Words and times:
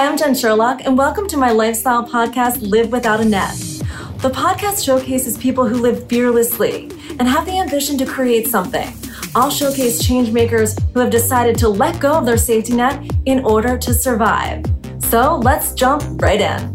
Hi, 0.00 0.06
I'm 0.06 0.16
Jen 0.16 0.34
Sherlock, 0.34 0.86
and 0.86 0.96
welcome 0.96 1.28
to 1.28 1.36
my 1.36 1.50
lifestyle 1.50 2.08
podcast, 2.08 2.62
Live 2.62 2.90
Without 2.90 3.20
a 3.20 3.24
Net. 3.26 3.54
The 4.20 4.30
podcast 4.30 4.82
showcases 4.82 5.36
people 5.36 5.68
who 5.68 5.76
live 5.76 6.08
fearlessly 6.08 6.84
and 7.18 7.28
have 7.28 7.44
the 7.44 7.58
ambition 7.58 7.98
to 7.98 8.06
create 8.06 8.48
something. 8.48 8.90
I'll 9.34 9.50
showcase 9.50 10.02
change 10.02 10.30
makers 10.30 10.74
who 10.94 11.00
have 11.00 11.10
decided 11.10 11.58
to 11.58 11.68
let 11.68 12.00
go 12.00 12.12
of 12.12 12.24
their 12.24 12.38
safety 12.38 12.72
net 12.72 13.12
in 13.26 13.44
order 13.44 13.76
to 13.76 13.92
survive. 13.92 14.64
So 15.00 15.36
let's 15.36 15.74
jump 15.74 16.02
right 16.22 16.40
in. 16.40 16.74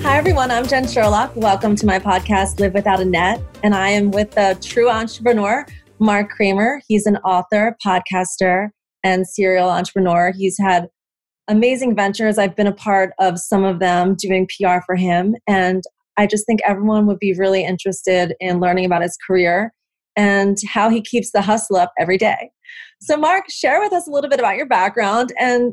Hi, 0.00 0.16
everyone. 0.16 0.50
I'm 0.50 0.66
Jen 0.66 0.88
Sherlock. 0.88 1.36
Welcome 1.36 1.76
to 1.76 1.84
my 1.84 1.98
podcast, 1.98 2.58
Live 2.58 2.72
Without 2.72 3.00
a 3.00 3.04
Net. 3.04 3.42
And 3.62 3.74
I 3.74 3.90
am 3.90 4.10
with 4.10 4.30
the 4.30 4.56
true 4.62 4.88
entrepreneur, 4.88 5.66
Mark 6.02 6.30
Kramer. 6.30 6.82
He's 6.88 7.06
an 7.06 7.16
author, 7.18 7.76
podcaster, 7.84 8.70
and 9.04 9.26
serial 9.26 9.70
entrepreneur. 9.70 10.32
He's 10.36 10.58
had 10.58 10.88
amazing 11.48 11.94
ventures. 11.94 12.38
I've 12.38 12.56
been 12.56 12.66
a 12.66 12.74
part 12.74 13.12
of 13.20 13.38
some 13.38 13.64
of 13.64 13.78
them 13.78 14.16
doing 14.16 14.48
PR 14.48 14.78
for 14.84 14.96
him. 14.96 15.36
And 15.48 15.82
I 16.18 16.26
just 16.26 16.44
think 16.44 16.60
everyone 16.66 17.06
would 17.06 17.18
be 17.18 17.34
really 17.34 17.64
interested 17.64 18.34
in 18.40 18.60
learning 18.60 18.84
about 18.84 19.02
his 19.02 19.16
career 19.24 19.72
and 20.16 20.58
how 20.68 20.90
he 20.90 21.00
keeps 21.00 21.30
the 21.30 21.40
hustle 21.40 21.76
up 21.76 21.92
every 21.98 22.18
day. 22.18 22.50
So, 23.00 23.16
Mark, 23.16 23.48
share 23.48 23.80
with 23.80 23.92
us 23.92 24.06
a 24.06 24.10
little 24.10 24.28
bit 24.28 24.40
about 24.40 24.56
your 24.56 24.66
background 24.66 25.32
and 25.38 25.72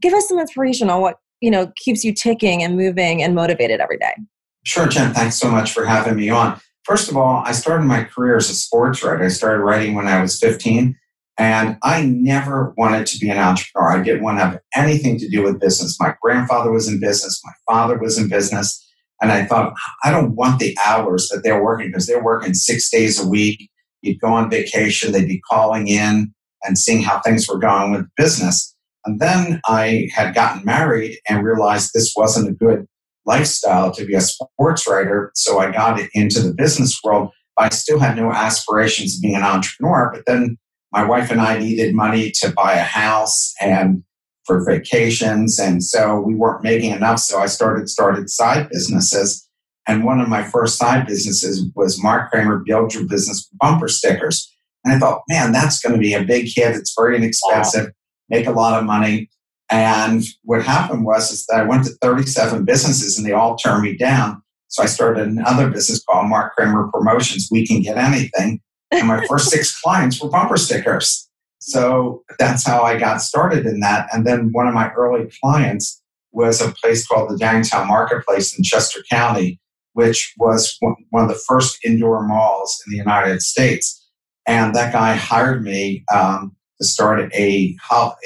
give 0.00 0.14
us 0.14 0.28
some 0.28 0.38
inspiration 0.38 0.88
on 0.88 1.00
what 1.00 1.16
you 1.40 1.50
know 1.50 1.72
keeps 1.76 2.04
you 2.04 2.14
ticking 2.14 2.62
and 2.62 2.76
moving 2.76 3.22
and 3.22 3.34
motivated 3.34 3.80
every 3.80 3.98
day. 3.98 4.14
Sure, 4.64 4.86
Jen. 4.86 5.12
Thanks 5.12 5.36
so 5.36 5.50
much 5.50 5.72
for 5.72 5.84
having 5.84 6.16
me 6.16 6.30
on. 6.30 6.60
First 6.84 7.10
of 7.10 7.16
all, 7.16 7.42
I 7.44 7.52
started 7.52 7.84
my 7.84 8.04
career 8.04 8.36
as 8.36 8.50
a 8.50 8.54
sports 8.54 9.02
writer. 9.02 9.24
I 9.24 9.28
started 9.28 9.62
writing 9.62 9.94
when 9.94 10.08
I 10.08 10.20
was 10.20 10.38
15, 10.38 10.96
and 11.38 11.78
I 11.82 12.04
never 12.04 12.74
wanted 12.76 13.06
to 13.06 13.18
be 13.18 13.30
an 13.30 13.38
entrepreneur. 13.38 13.98
I 13.98 14.02
didn't 14.02 14.22
want 14.22 14.38
to 14.38 14.44
have 14.44 14.60
anything 14.74 15.18
to 15.18 15.28
do 15.28 15.42
with 15.42 15.60
business. 15.60 15.98
My 16.00 16.14
grandfather 16.20 16.72
was 16.72 16.88
in 16.88 17.00
business, 17.00 17.40
my 17.44 17.52
father 17.72 17.98
was 17.98 18.18
in 18.18 18.28
business. 18.28 18.78
And 19.20 19.30
I 19.30 19.44
thought, 19.44 19.74
I 20.02 20.10
don't 20.10 20.34
want 20.34 20.58
the 20.58 20.76
hours 20.84 21.28
that 21.28 21.42
they're 21.44 21.62
working 21.62 21.88
because 21.88 22.08
they're 22.08 22.24
working 22.24 22.54
six 22.54 22.90
days 22.90 23.22
a 23.22 23.28
week. 23.28 23.70
You'd 24.02 24.20
go 24.20 24.28
on 24.28 24.50
vacation, 24.50 25.12
they'd 25.12 25.28
be 25.28 25.40
calling 25.48 25.86
in 25.86 26.34
and 26.64 26.76
seeing 26.76 27.02
how 27.02 27.20
things 27.20 27.48
were 27.48 27.58
going 27.58 27.92
with 27.92 28.08
business. 28.16 28.74
And 29.04 29.20
then 29.20 29.60
I 29.66 30.08
had 30.14 30.34
gotten 30.34 30.64
married 30.64 31.18
and 31.28 31.44
realized 31.44 31.90
this 31.94 32.14
wasn't 32.16 32.50
a 32.50 32.52
good 32.52 32.86
lifestyle 33.26 33.90
to 33.92 34.04
be 34.04 34.14
a 34.14 34.20
sports 34.20 34.88
writer. 34.88 35.30
So 35.34 35.58
I 35.58 35.70
got 35.70 36.00
into 36.14 36.40
the 36.40 36.54
business 36.54 36.98
world. 37.04 37.30
I 37.58 37.68
still 37.68 37.98
had 37.98 38.16
no 38.16 38.32
aspirations 38.32 39.16
of 39.16 39.22
being 39.22 39.36
an 39.36 39.42
entrepreneur. 39.42 40.10
But 40.12 40.24
then 40.26 40.58
my 40.92 41.04
wife 41.04 41.30
and 41.30 41.40
I 41.40 41.58
needed 41.58 41.94
money 41.94 42.30
to 42.40 42.50
buy 42.50 42.74
a 42.74 42.82
house 42.82 43.54
and 43.60 44.02
for 44.44 44.64
vacations. 44.64 45.58
And 45.58 45.82
so 45.82 46.20
we 46.20 46.34
weren't 46.34 46.64
making 46.64 46.90
enough. 46.90 47.20
So 47.20 47.38
I 47.38 47.46
started 47.46 47.88
started 47.88 48.28
side 48.28 48.68
businesses. 48.70 49.48
And 49.86 50.04
one 50.04 50.20
of 50.20 50.28
my 50.28 50.44
first 50.44 50.78
side 50.78 51.06
businesses 51.06 51.66
was 51.74 52.02
Mark 52.02 52.30
Kramer 52.30 52.62
Build 52.64 52.94
Your 52.94 53.06
Business 53.06 53.48
bumper 53.60 53.88
stickers. 53.88 54.52
And 54.84 54.94
I 54.94 54.98
thought, 54.98 55.22
man, 55.28 55.52
that's 55.52 55.80
going 55.80 55.94
to 55.94 56.00
be 56.00 56.14
a 56.14 56.24
big 56.24 56.46
hit. 56.46 56.76
It's 56.76 56.94
very 56.96 57.16
inexpensive, 57.16 57.92
make 58.28 58.46
a 58.46 58.52
lot 58.52 58.78
of 58.78 58.84
money. 58.84 59.28
And 59.72 60.22
what 60.44 60.62
happened 60.62 61.06
was 61.06 61.32
is 61.32 61.46
that 61.46 61.60
I 61.60 61.64
went 61.64 61.86
to 61.86 61.92
37 62.02 62.66
businesses 62.66 63.16
and 63.16 63.26
they 63.26 63.32
all 63.32 63.56
turned 63.56 63.82
me 63.82 63.96
down. 63.96 64.42
So 64.68 64.82
I 64.82 64.86
started 64.86 65.26
another 65.26 65.70
business 65.70 66.04
called 66.04 66.28
Mark 66.28 66.54
Kramer 66.54 66.90
Promotions. 66.92 67.48
We 67.50 67.66
can 67.66 67.80
get 67.80 67.96
anything. 67.96 68.60
And 68.90 69.08
my 69.08 69.26
first 69.26 69.48
six 69.48 69.80
clients 69.82 70.22
were 70.22 70.28
bumper 70.28 70.58
stickers. 70.58 71.26
So 71.58 72.22
that's 72.38 72.66
how 72.66 72.82
I 72.82 72.98
got 72.98 73.22
started 73.22 73.64
in 73.64 73.80
that. 73.80 74.08
And 74.12 74.26
then 74.26 74.50
one 74.52 74.68
of 74.68 74.74
my 74.74 74.92
early 74.92 75.30
clients 75.42 76.02
was 76.32 76.60
a 76.60 76.72
place 76.72 77.06
called 77.06 77.30
the 77.30 77.38
Downtown 77.38 77.88
Marketplace 77.88 78.56
in 78.56 78.64
Chester 78.64 79.00
County, 79.10 79.58
which 79.94 80.34
was 80.36 80.76
one 80.80 81.22
of 81.22 81.28
the 81.28 81.42
first 81.48 81.78
indoor 81.82 82.26
malls 82.26 82.82
in 82.86 82.92
the 82.92 82.98
United 82.98 83.40
States. 83.40 84.06
And 84.46 84.74
that 84.74 84.92
guy 84.92 85.14
hired 85.14 85.62
me 85.62 86.04
um, 86.12 86.56
to 86.82 86.88
start 86.88 87.32
a, 87.34 87.76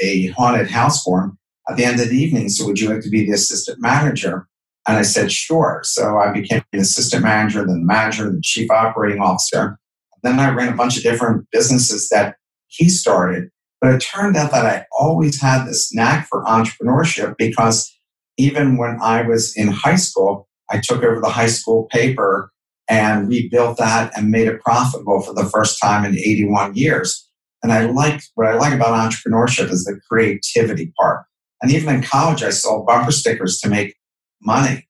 a 0.02 0.26
haunted 0.28 0.70
house 0.70 1.02
for 1.02 1.22
him 1.22 1.38
at 1.68 1.76
the 1.76 1.84
end 1.84 2.00
of 2.00 2.08
the 2.08 2.16
evening. 2.16 2.48
So, 2.48 2.66
would 2.66 2.80
you 2.80 2.88
like 2.88 3.02
to 3.02 3.10
be 3.10 3.24
the 3.24 3.32
assistant 3.32 3.80
manager? 3.80 4.48
And 4.86 4.96
I 4.96 5.02
said, 5.02 5.32
sure. 5.32 5.80
So 5.82 6.18
I 6.18 6.30
became 6.32 6.62
the 6.72 6.78
assistant 6.78 7.24
manager, 7.24 7.66
then 7.66 7.80
the 7.80 7.84
manager, 7.84 8.30
the 8.30 8.40
chief 8.40 8.70
operating 8.70 9.20
officer. 9.20 9.78
Then 10.22 10.38
I 10.38 10.50
ran 10.50 10.72
a 10.72 10.76
bunch 10.76 10.96
of 10.96 11.02
different 11.02 11.46
businesses 11.50 12.08
that 12.10 12.36
he 12.68 12.88
started. 12.88 13.50
But 13.80 13.94
it 13.94 14.00
turned 14.00 14.36
out 14.36 14.52
that 14.52 14.64
I 14.64 14.86
always 14.98 15.40
had 15.40 15.66
this 15.66 15.92
knack 15.92 16.28
for 16.28 16.44
entrepreneurship 16.44 17.36
because 17.36 17.92
even 18.38 18.76
when 18.76 18.98
I 19.02 19.22
was 19.22 19.56
in 19.56 19.68
high 19.68 19.96
school, 19.96 20.48
I 20.70 20.78
took 20.78 21.02
over 21.02 21.20
the 21.20 21.28
high 21.28 21.46
school 21.46 21.84
paper 21.90 22.52
and 22.88 23.28
rebuilt 23.28 23.78
that 23.78 24.16
and 24.16 24.30
made 24.30 24.46
it 24.46 24.60
profitable 24.60 25.20
for 25.20 25.34
the 25.34 25.44
first 25.44 25.80
time 25.80 26.04
in 26.04 26.16
81 26.16 26.74
years. 26.74 27.25
And 27.66 27.72
I 27.72 27.86
like 27.86 28.22
what 28.36 28.46
I 28.46 28.54
like 28.54 28.72
about 28.72 28.94
entrepreneurship 28.94 29.70
is 29.70 29.84
the 29.84 29.98
creativity 30.08 30.92
part. 30.96 31.24
And 31.60 31.72
even 31.72 31.96
in 31.96 32.02
college, 32.02 32.44
I 32.44 32.50
sold 32.50 32.86
bumper 32.86 33.10
stickers 33.10 33.58
to 33.58 33.68
make 33.68 33.96
money. 34.40 34.86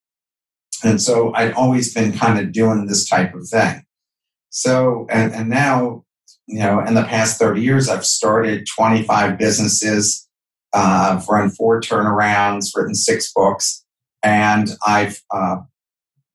And 0.84 1.00
so 1.00 1.32
I'd 1.34 1.52
always 1.52 1.94
been 1.94 2.12
kind 2.12 2.38
of 2.38 2.52
doing 2.52 2.84
this 2.84 3.08
type 3.08 3.34
of 3.34 3.48
thing. 3.48 3.82
So, 4.50 5.06
and, 5.10 5.32
and 5.32 5.48
now 5.48 6.04
you 6.46 6.58
know, 6.58 6.80
in 6.80 6.92
the 6.92 7.04
past 7.04 7.38
30 7.38 7.62
years, 7.62 7.88
I've 7.88 8.04
started 8.04 8.66
25 8.76 9.38
businesses, 9.38 10.28
uh, 10.74 11.16
I've 11.18 11.28
run 11.28 11.48
four 11.48 11.80
turnarounds, 11.80 12.76
written 12.76 12.94
six 12.94 13.32
books, 13.32 13.84
and 14.22 14.68
I've 14.86 15.22
uh, 15.34 15.56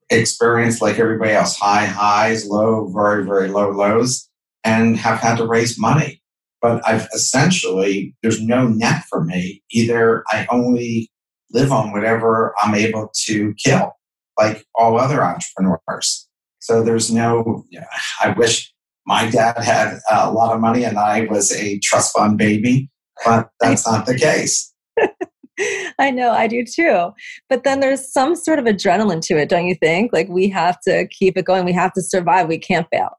experienced, 0.10 0.82
like 0.82 0.98
everybody 0.98 1.34
else, 1.34 1.56
high 1.56 1.86
highs, 1.86 2.48
low, 2.48 2.92
very, 2.94 3.24
very 3.24 3.48
low 3.48 3.70
lows, 3.70 4.28
and 4.64 4.98
have 4.98 5.20
had 5.20 5.38
to 5.38 5.46
raise 5.46 5.80
money. 5.80 6.21
But 6.62 6.88
I've 6.88 7.08
essentially, 7.14 8.16
there's 8.22 8.42
no 8.42 8.68
net 8.68 9.04
for 9.10 9.24
me. 9.24 9.64
Either 9.72 10.24
I 10.32 10.46
only 10.50 11.10
live 11.52 11.72
on 11.72 11.92
whatever 11.92 12.54
I'm 12.62 12.76
able 12.76 13.12
to 13.26 13.54
kill, 13.56 13.94
like 14.40 14.66
all 14.76 15.00
other 15.00 15.24
entrepreneurs. 15.24 16.28
So 16.60 16.84
there's 16.84 17.12
no, 17.12 17.66
you 17.70 17.80
know, 17.80 17.88
I 18.22 18.30
wish 18.30 18.72
my 19.06 19.30
dad 19.30 19.58
had 19.58 20.00
a 20.12 20.32
lot 20.32 20.54
of 20.54 20.62
money 20.62 20.84
and 20.84 20.98
I 20.98 21.26
was 21.26 21.52
a 21.52 21.80
trust 21.80 22.16
fund 22.16 22.38
baby, 22.38 22.90
but 23.26 23.50
that's 23.60 23.88
not 23.88 24.06
the 24.06 24.16
case. 24.16 24.72
I 26.00 26.12
know, 26.12 26.32
I 26.32 26.48
do 26.48 26.64
too. 26.64 27.12
But 27.50 27.64
then 27.64 27.80
there's 27.80 28.12
some 28.12 28.36
sort 28.36 28.60
of 28.60 28.66
adrenaline 28.66 29.22
to 29.22 29.38
it, 29.38 29.50
don't 29.50 29.66
you 29.66 29.76
think? 29.76 30.12
Like 30.14 30.30
we 30.30 30.50
have 30.50 30.80
to 30.82 31.08
keep 31.08 31.38
it 31.38 31.46
going, 31.46 31.66
we 31.66 31.74
have 31.74 31.94
to 31.94 32.02
survive, 32.02 32.48
we 32.48 32.58
can't 32.58 32.88
fail. 32.92 33.10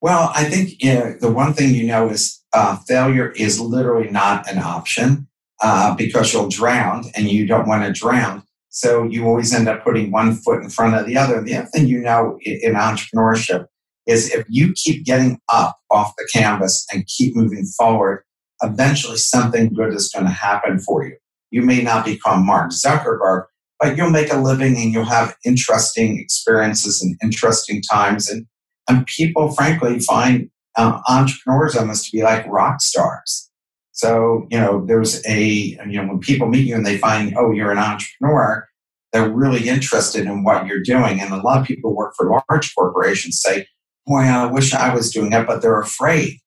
Well, 0.00 0.32
I 0.34 0.44
think 0.44 0.82
you 0.82 0.94
know, 0.94 1.14
the 1.20 1.30
one 1.30 1.52
thing 1.52 1.74
you 1.74 1.86
know 1.86 2.08
is 2.08 2.42
uh, 2.52 2.76
failure 2.88 3.30
is 3.32 3.60
literally 3.60 4.10
not 4.10 4.50
an 4.50 4.58
option 4.58 5.28
uh, 5.62 5.94
because 5.94 6.32
you'll 6.32 6.48
drown 6.48 7.04
and 7.14 7.30
you 7.30 7.46
don't 7.46 7.68
want 7.68 7.84
to 7.84 7.92
drown. 7.92 8.42
So 8.70 9.02
you 9.04 9.26
always 9.26 9.52
end 9.52 9.68
up 9.68 9.84
putting 9.84 10.10
one 10.10 10.34
foot 10.36 10.62
in 10.62 10.70
front 10.70 10.94
of 10.94 11.06
the 11.06 11.16
other. 11.16 11.42
The 11.42 11.56
other 11.56 11.68
thing 11.74 11.86
you 11.86 12.00
know 12.00 12.38
in, 12.42 12.60
in 12.62 12.74
entrepreneurship 12.74 13.66
is 14.06 14.32
if 14.32 14.46
you 14.48 14.72
keep 14.74 15.04
getting 15.04 15.38
up 15.52 15.76
off 15.90 16.14
the 16.16 16.28
canvas 16.32 16.86
and 16.92 17.06
keep 17.06 17.36
moving 17.36 17.66
forward, 17.76 18.24
eventually 18.62 19.16
something 19.16 19.72
good 19.74 19.92
is 19.92 20.10
going 20.12 20.24
to 20.24 20.32
happen 20.32 20.78
for 20.78 21.04
you. 21.04 21.16
You 21.50 21.62
may 21.62 21.82
not 21.82 22.04
become 22.04 22.46
Mark 22.46 22.70
Zuckerberg, 22.70 23.44
but 23.78 23.96
you'll 23.96 24.10
make 24.10 24.32
a 24.32 24.38
living 24.38 24.76
and 24.76 24.92
you'll 24.92 25.04
have 25.04 25.36
interesting 25.44 26.18
experiences 26.18 27.02
and 27.02 27.16
interesting 27.22 27.82
times. 27.82 28.30
And, 28.30 28.46
and 28.90 29.06
people, 29.06 29.52
frankly, 29.52 30.00
find 30.00 30.50
um, 30.76 31.00
entrepreneurs 31.08 31.76
almost 31.76 32.06
to 32.06 32.16
be 32.16 32.22
like 32.22 32.46
rock 32.46 32.80
stars. 32.80 33.50
So, 33.92 34.46
you 34.50 34.58
know, 34.58 34.84
there's 34.86 35.24
a, 35.26 35.42
you 35.42 35.76
know, 35.86 36.06
when 36.06 36.18
people 36.20 36.48
meet 36.48 36.66
you 36.66 36.74
and 36.74 36.86
they 36.86 36.98
find, 36.98 37.34
oh, 37.36 37.52
you're 37.52 37.70
an 37.70 37.78
entrepreneur, 37.78 38.66
they're 39.12 39.30
really 39.30 39.68
interested 39.68 40.26
in 40.26 40.42
what 40.44 40.66
you're 40.66 40.82
doing. 40.82 41.20
And 41.20 41.32
a 41.32 41.42
lot 41.42 41.60
of 41.60 41.66
people 41.66 41.94
work 41.94 42.14
for 42.16 42.30
large 42.48 42.74
corporations 42.74 43.40
say, 43.40 43.66
boy, 44.06 44.20
I 44.20 44.46
wish 44.46 44.72
I 44.72 44.94
was 44.94 45.10
doing 45.10 45.30
that, 45.30 45.46
but 45.46 45.62
they're 45.62 45.80
afraid, 45.80 46.38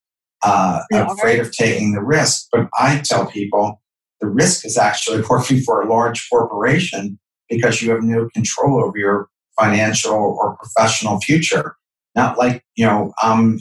uh, 0.42 0.81
afraid 0.92 1.40
of 1.40 1.51
taking 1.51 1.94
the 1.94 2.04
risk. 2.04 2.48
But 2.51 2.69
I 2.80 3.01
tell 3.04 3.28
people 3.28 3.81
the 4.19 4.28
risk 4.28 4.66
is 4.66 4.78
actually 4.78 5.22
working 5.30 5.62
for 5.62 5.81
a 5.81 5.90
large 5.90 6.28
corporation 6.30 7.19
because 7.50 7.81
you 7.81 7.92
have 7.92 8.01
no 8.01 8.30
control 8.34 8.84
over 8.84 8.98
your 8.98 9.30
financial 9.60 10.13
or 10.13 10.57
professional 10.57 11.19
future. 11.19 11.75
Not 12.15 12.38
like, 12.38 12.63
you 12.75 12.86
know, 12.86 13.13
I'm 13.21 13.60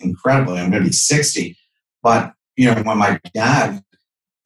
incredibly, 0.00 0.58
I'm 0.58 0.70
going 0.70 0.82
to 0.82 0.88
be 0.88 0.92
60, 0.92 1.56
but, 2.02 2.32
you 2.56 2.66
know, 2.66 2.82
when 2.82 2.98
my 2.98 3.20
dad 3.34 3.82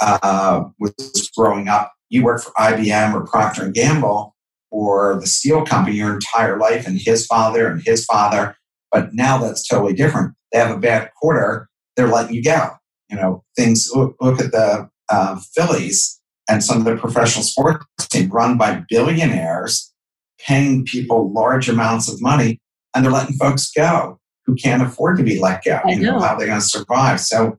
uh, 0.00 0.64
was 0.79 1.31
growing 1.37 1.69
up, 1.69 1.93
you 2.08 2.25
worked 2.25 2.44
for 2.44 2.52
IBM 2.52 3.14
or 3.14 3.26
Procter 3.26 3.64
and 3.64 3.75
Gamble 3.75 4.35
or 4.70 5.19
the 5.20 5.26
steel 5.26 5.64
company 5.64 5.96
your 5.96 6.14
entire 6.14 6.58
life, 6.58 6.87
and 6.87 7.00
his 7.00 7.26
father 7.26 7.69
and 7.69 7.82
his 7.85 8.05
father 8.05 8.55
But 8.93 9.14
now 9.14 9.38
that's 9.38 9.67
totally 9.67 9.94
different. 9.94 10.34
They 10.52 10.58
have 10.58 10.75
a 10.75 10.81
bad 10.81 11.11
quarter, 11.20 11.69
they're 11.96 12.08
letting 12.08 12.34
you 12.34 12.43
go. 12.43 12.70
You 13.11 13.17
know, 13.17 13.44
things 13.56 13.91
look, 13.94 14.17
look 14.20 14.41
at 14.41 14.52
the 14.52 14.88
uh, 15.11 15.41
Phillies 15.55 16.20
and 16.49 16.62
some 16.62 16.79
of 16.79 16.84
the 16.84 16.96
professional 16.96 17.44
sports 17.44 17.84
teams 18.08 18.31
run 18.31 18.58
by 18.58 18.82
billionaires 18.88 19.93
paying 20.38 20.84
people 20.84 21.32
large 21.32 21.69
amounts 21.69 22.11
of 22.11 22.20
money 22.20 22.61
and 22.94 23.05
they're 23.05 23.12
letting 23.12 23.37
folks 23.37 23.70
go 23.70 24.19
who 24.46 24.55
can't 24.55 24.82
afford 24.82 25.19
to 25.19 25.23
be 25.23 25.38
let 25.38 25.62
go. 25.62 25.81
I 25.85 25.90
you 25.90 26.00
know, 26.00 26.12
know. 26.12 26.20
how 26.20 26.37
they're 26.37 26.46
going 26.46 26.61
to 26.61 26.67
survive. 26.67 27.20
So 27.20 27.58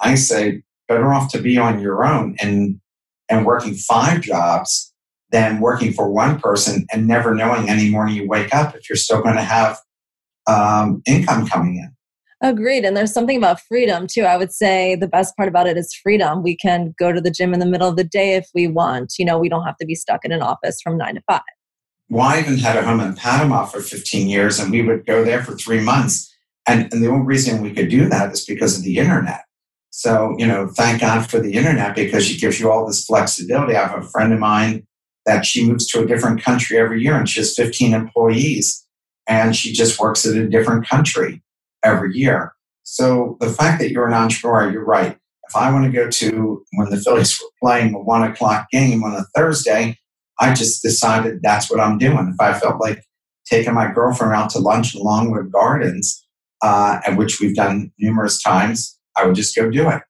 I 0.00 0.14
say 0.14 0.62
better 0.86 1.12
off 1.12 1.30
to 1.32 1.42
be 1.42 1.58
on 1.58 1.80
your 1.80 2.04
own 2.04 2.36
and 2.40 2.80
and 3.28 3.44
working 3.44 3.74
five 3.74 4.22
jobs 4.22 4.92
than 5.30 5.60
working 5.60 5.92
for 5.92 6.10
one 6.10 6.40
person 6.40 6.86
and 6.92 7.06
never 7.06 7.34
knowing 7.34 7.68
any 7.68 7.90
morning 7.90 8.14
you 8.14 8.26
wake 8.26 8.54
up 8.54 8.74
if 8.74 8.88
you're 8.88 8.96
still 8.96 9.20
going 9.20 9.36
to 9.36 9.42
have 9.42 9.78
um, 10.46 11.02
income 11.06 11.46
coming 11.46 11.76
in. 11.76 11.92
Agreed. 12.40 12.84
And 12.84 12.96
there's 12.96 13.12
something 13.12 13.36
about 13.36 13.60
freedom 13.60 14.06
too. 14.06 14.22
I 14.22 14.36
would 14.36 14.52
say 14.52 14.94
the 14.94 15.08
best 15.08 15.36
part 15.36 15.48
about 15.48 15.66
it 15.66 15.76
is 15.76 15.92
freedom. 15.92 16.42
We 16.42 16.56
can 16.56 16.94
go 16.98 17.12
to 17.12 17.20
the 17.20 17.32
gym 17.32 17.52
in 17.52 17.60
the 17.60 17.66
middle 17.66 17.88
of 17.88 17.96
the 17.96 18.04
day 18.04 18.36
if 18.36 18.48
we 18.54 18.68
want. 18.68 19.14
You 19.18 19.24
know, 19.24 19.38
we 19.38 19.48
don't 19.48 19.64
have 19.64 19.76
to 19.78 19.86
be 19.86 19.96
stuck 19.96 20.24
in 20.24 20.32
an 20.32 20.40
office 20.40 20.80
from 20.80 20.96
nine 20.96 21.16
to 21.16 21.22
five. 21.28 21.42
Even 22.10 22.58
had 22.58 22.76
a 22.76 22.82
home 22.82 23.00
in 23.00 23.14
Panama 23.14 23.64
for 23.66 23.80
15 23.80 24.28
years, 24.28 24.58
and 24.58 24.70
we 24.70 24.82
would 24.82 25.06
go 25.06 25.24
there 25.24 25.42
for 25.42 25.54
three 25.54 25.80
months. 25.80 26.34
And, 26.66 26.92
and 26.92 27.02
the 27.02 27.08
only 27.08 27.26
reason 27.26 27.62
we 27.62 27.72
could 27.72 27.88
do 27.88 28.08
that 28.08 28.32
is 28.32 28.44
because 28.44 28.78
of 28.78 28.84
the 28.84 28.98
internet. 28.98 29.44
So, 29.90 30.34
you 30.38 30.46
know, 30.46 30.68
thank 30.68 31.00
God 31.00 31.28
for 31.28 31.40
the 31.40 31.54
internet 31.54 31.96
because 31.96 32.30
it 32.30 32.40
gives 32.40 32.60
you 32.60 32.70
all 32.70 32.86
this 32.86 33.04
flexibility. 33.04 33.74
I 33.74 33.86
have 33.86 33.98
a 33.98 34.06
friend 34.06 34.32
of 34.32 34.38
mine 34.38 34.86
that 35.26 35.44
she 35.44 35.66
moves 35.66 35.86
to 35.88 36.02
a 36.02 36.06
different 36.06 36.42
country 36.42 36.78
every 36.78 37.02
year 37.02 37.16
and 37.16 37.28
she 37.28 37.40
has 37.40 37.54
15 37.54 37.94
employees 37.94 38.86
and 39.28 39.56
she 39.56 39.72
just 39.72 39.98
works 39.98 40.24
in 40.24 40.38
a 40.38 40.48
different 40.48 40.86
country 40.86 41.42
every 41.84 42.16
year. 42.16 42.54
So 42.84 43.36
the 43.40 43.50
fact 43.50 43.80
that 43.80 43.90
you're 43.90 44.06
an 44.06 44.14
entrepreneur, 44.14 44.70
you're 44.70 44.84
right. 44.84 45.18
If 45.48 45.56
I 45.56 45.72
want 45.72 45.86
to 45.86 45.92
go 45.92 46.08
to 46.08 46.64
when 46.72 46.90
the 46.90 46.96
Phillies 46.96 47.38
were 47.40 47.50
playing 47.62 47.94
a 47.94 47.98
one 47.98 48.22
o'clock 48.22 48.68
game 48.70 49.02
on 49.02 49.14
a 49.14 49.24
Thursday, 49.36 49.98
I 50.40 50.54
just 50.54 50.82
decided 50.82 51.40
that's 51.42 51.70
what 51.70 51.80
I'm 51.80 51.98
doing. 51.98 52.32
If 52.32 52.40
I 52.40 52.58
felt 52.58 52.80
like 52.80 53.04
taking 53.46 53.74
my 53.74 53.90
girlfriend 53.90 54.34
out 54.34 54.50
to 54.50 54.58
lunch 54.58 54.94
in 54.94 55.02
Longwood 55.02 55.50
Gardens, 55.50 56.26
uh, 56.62 57.00
and 57.06 57.16
which 57.16 57.40
we've 57.40 57.54
done 57.54 57.92
numerous 57.98 58.42
times, 58.42 58.98
I 59.16 59.26
would 59.26 59.34
just 59.34 59.54
go 59.56 59.70
do 59.70 59.88
it. 59.88 60.02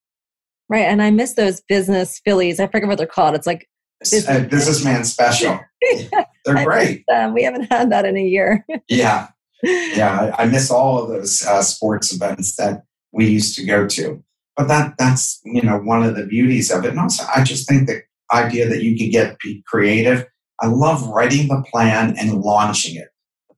Right. 0.68 0.84
And 0.84 1.02
I 1.02 1.10
miss 1.10 1.34
those 1.34 1.62
business 1.68 2.20
Phillies. 2.24 2.60
I 2.60 2.66
forget 2.66 2.88
what 2.88 2.98
they're 2.98 3.06
called. 3.06 3.34
It's 3.34 3.46
like 3.46 3.66
Business, 4.00 4.28
uh, 4.28 4.44
businessman 4.48 5.04
special. 5.04 5.58
They're 6.44 6.64
great. 6.64 7.04
We 7.32 7.42
haven't 7.42 7.64
had 7.72 7.90
that 7.90 8.04
in 8.04 8.16
a 8.16 8.24
year. 8.24 8.64
Yeah. 8.88 9.28
Yeah. 9.64 10.32
I, 10.38 10.44
I 10.44 10.46
miss 10.46 10.70
all 10.70 11.02
of 11.02 11.08
those 11.08 11.44
uh, 11.44 11.62
sports 11.62 12.14
events 12.14 12.54
that 12.56 12.84
we 13.12 13.26
used 13.26 13.56
to 13.56 13.64
go 13.64 13.88
to. 13.88 14.22
But 14.56 14.68
that 14.68 14.94
that's, 14.98 15.40
you 15.44 15.62
know, 15.62 15.78
one 15.78 16.04
of 16.04 16.14
the 16.14 16.26
beauties 16.26 16.70
of 16.70 16.84
it. 16.84 16.90
And 16.90 17.00
also, 17.00 17.24
I 17.34 17.42
just 17.42 17.68
think 17.68 17.88
the 17.88 18.02
idea 18.32 18.68
that 18.68 18.82
you 18.82 18.96
could 18.96 19.10
get 19.10 19.38
be 19.38 19.62
creative. 19.66 20.26
I 20.60 20.66
love 20.66 21.06
writing 21.08 21.48
the 21.48 21.64
plan 21.70 22.16
and 22.18 22.40
launching 22.40 22.96
it. 22.96 23.08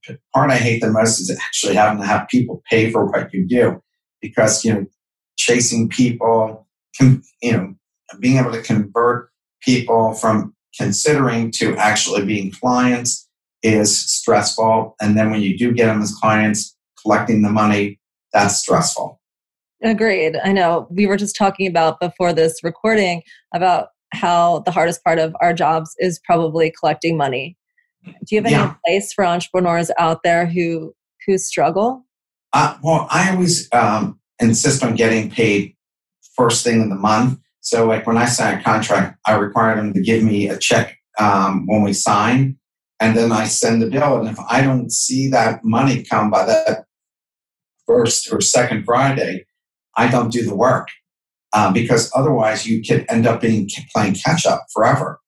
The 0.06 0.18
part 0.34 0.50
I 0.50 0.56
hate 0.56 0.80
the 0.80 0.90
most 0.90 1.20
is 1.20 1.30
actually 1.30 1.74
having 1.74 2.00
to 2.00 2.06
have 2.06 2.28
people 2.28 2.62
pay 2.70 2.90
for 2.90 3.06
what 3.06 3.32
you 3.32 3.46
do 3.46 3.82
because, 4.20 4.64
you 4.64 4.72
know, 4.72 4.86
chasing 5.36 5.88
people, 5.88 6.66
you 7.00 7.52
know, 7.52 7.74
being 8.18 8.38
able 8.38 8.52
to 8.52 8.62
convert 8.62 9.30
people 9.62 10.14
from 10.14 10.54
considering 10.78 11.50
to 11.52 11.76
actually 11.76 12.24
being 12.24 12.50
clients 12.50 13.28
is 13.62 13.98
stressful. 13.98 14.96
And 15.00 15.16
then 15.16 15.30
when 15.30 15.42
you 15.42 15.56
do 15.56 15.72
get 15.72 15.86
them 15.86 16.02
as 16.02 16.14
clients, 16.14 16.76
collecting 17.02 17.42
the 17.42 17.50
money, 17.50 18.00
that's 18.32 18.56
stressful. 18.56 19.20
Agreed. 19.82 20.36
I 20.44 20.52
know. 20.52 20.86
We 20.90 21.06
were 21.06 21.16
just 21.16 21.36
talking 21.36 21.66
about 21.66 22.00
before 22.00 22.32
this 22.32 22.62
recording 22.62 23.22
about 23.54 23.88
how 24.12 24.60
the 24.60 24.70
hardest 24.70 25.02
part 25.04 25.18
of 25.18 25.34
our 25.40 25.52
jobs 25.52 25.94
is 25.98 26.20
probably 26.24 26.72
collecting 26.78 27.16
money. 27.16 27.56
Do 28.04 28.34
you 28.34 28.38
have 28.38 28.46
any 28.46 28.54
Yeah. 28.54 28.74
advice 28.86 29.12
for 29.12 29.24
entrepreneurs 29.24 29.90
out 29.98 30.22
there 30.24 30.46
who 30.46 30.94
who 31.26 31.36
struggle? 31.36 32.04
Uh, 32.52 32.76
well, 32.82 33.06
I 33.10 33.30
always 33.30 33.68
um, 33.72 34.18
insist 34.40 34.82
on 34.82 34.94
getting 34.94 35.30
paid 35.30 35.76
first 36.34 36.64
thing 36.64 36.80
in 36.80 36.88
the 36.88 36.96
month. 36.96 37.38
So, 37.60 37.86
like 37.86 38.06
when 38.06 38.16
I 38.16 38.24
sign 38.24 38.58
a 38.58 38.62
contract, 38.62 39.18
I 39.26 39.34
require 39.34 39.76
them 39.76 39.92
to 39.92 40.00
give 40.00 40.22
me 40.22 40.48
a 40.48 40.56
check 40.58 40.96
um, 41.18 41.66
when 41.66 41.82
we 41.82 41.92
sign, 41.92 42.56
and 43.00 43.16
then 43.16 43.32
I 43.32 43.44
send 43.44 43.82
the 43.82 43.90
bill. 43.90 44.18
And 44.18 44.28
if 44.28 44.38
I 44.48 44.62
don't 44.62 44.90
see 44.90 45.28
that 45.28 45.62
money 45.62 46.02
come 46.02 46.30
by 46.30 46.46
that 46.46 46.86
first 47.86 48.32
or 48.32 48.40
second 48.40 48.84
Friday, 48.84 49.44
I 49.96 50.08
don't 50.08 50.32
do 50.32 50.42
the 50.42 50.56
work 50.56 50.88
uh, 51.52 51.72
because 51.72 52.10
otherwise 52.14 52.66
you 52.66 52.82
could 52.82 53.04
end 53.08 53.26
up 53.26 53.40
being 53.40 53.68
playing 53.94 54.14
catch 54.14 54.46
up 54.46 54.66
forever. 54.72 55.20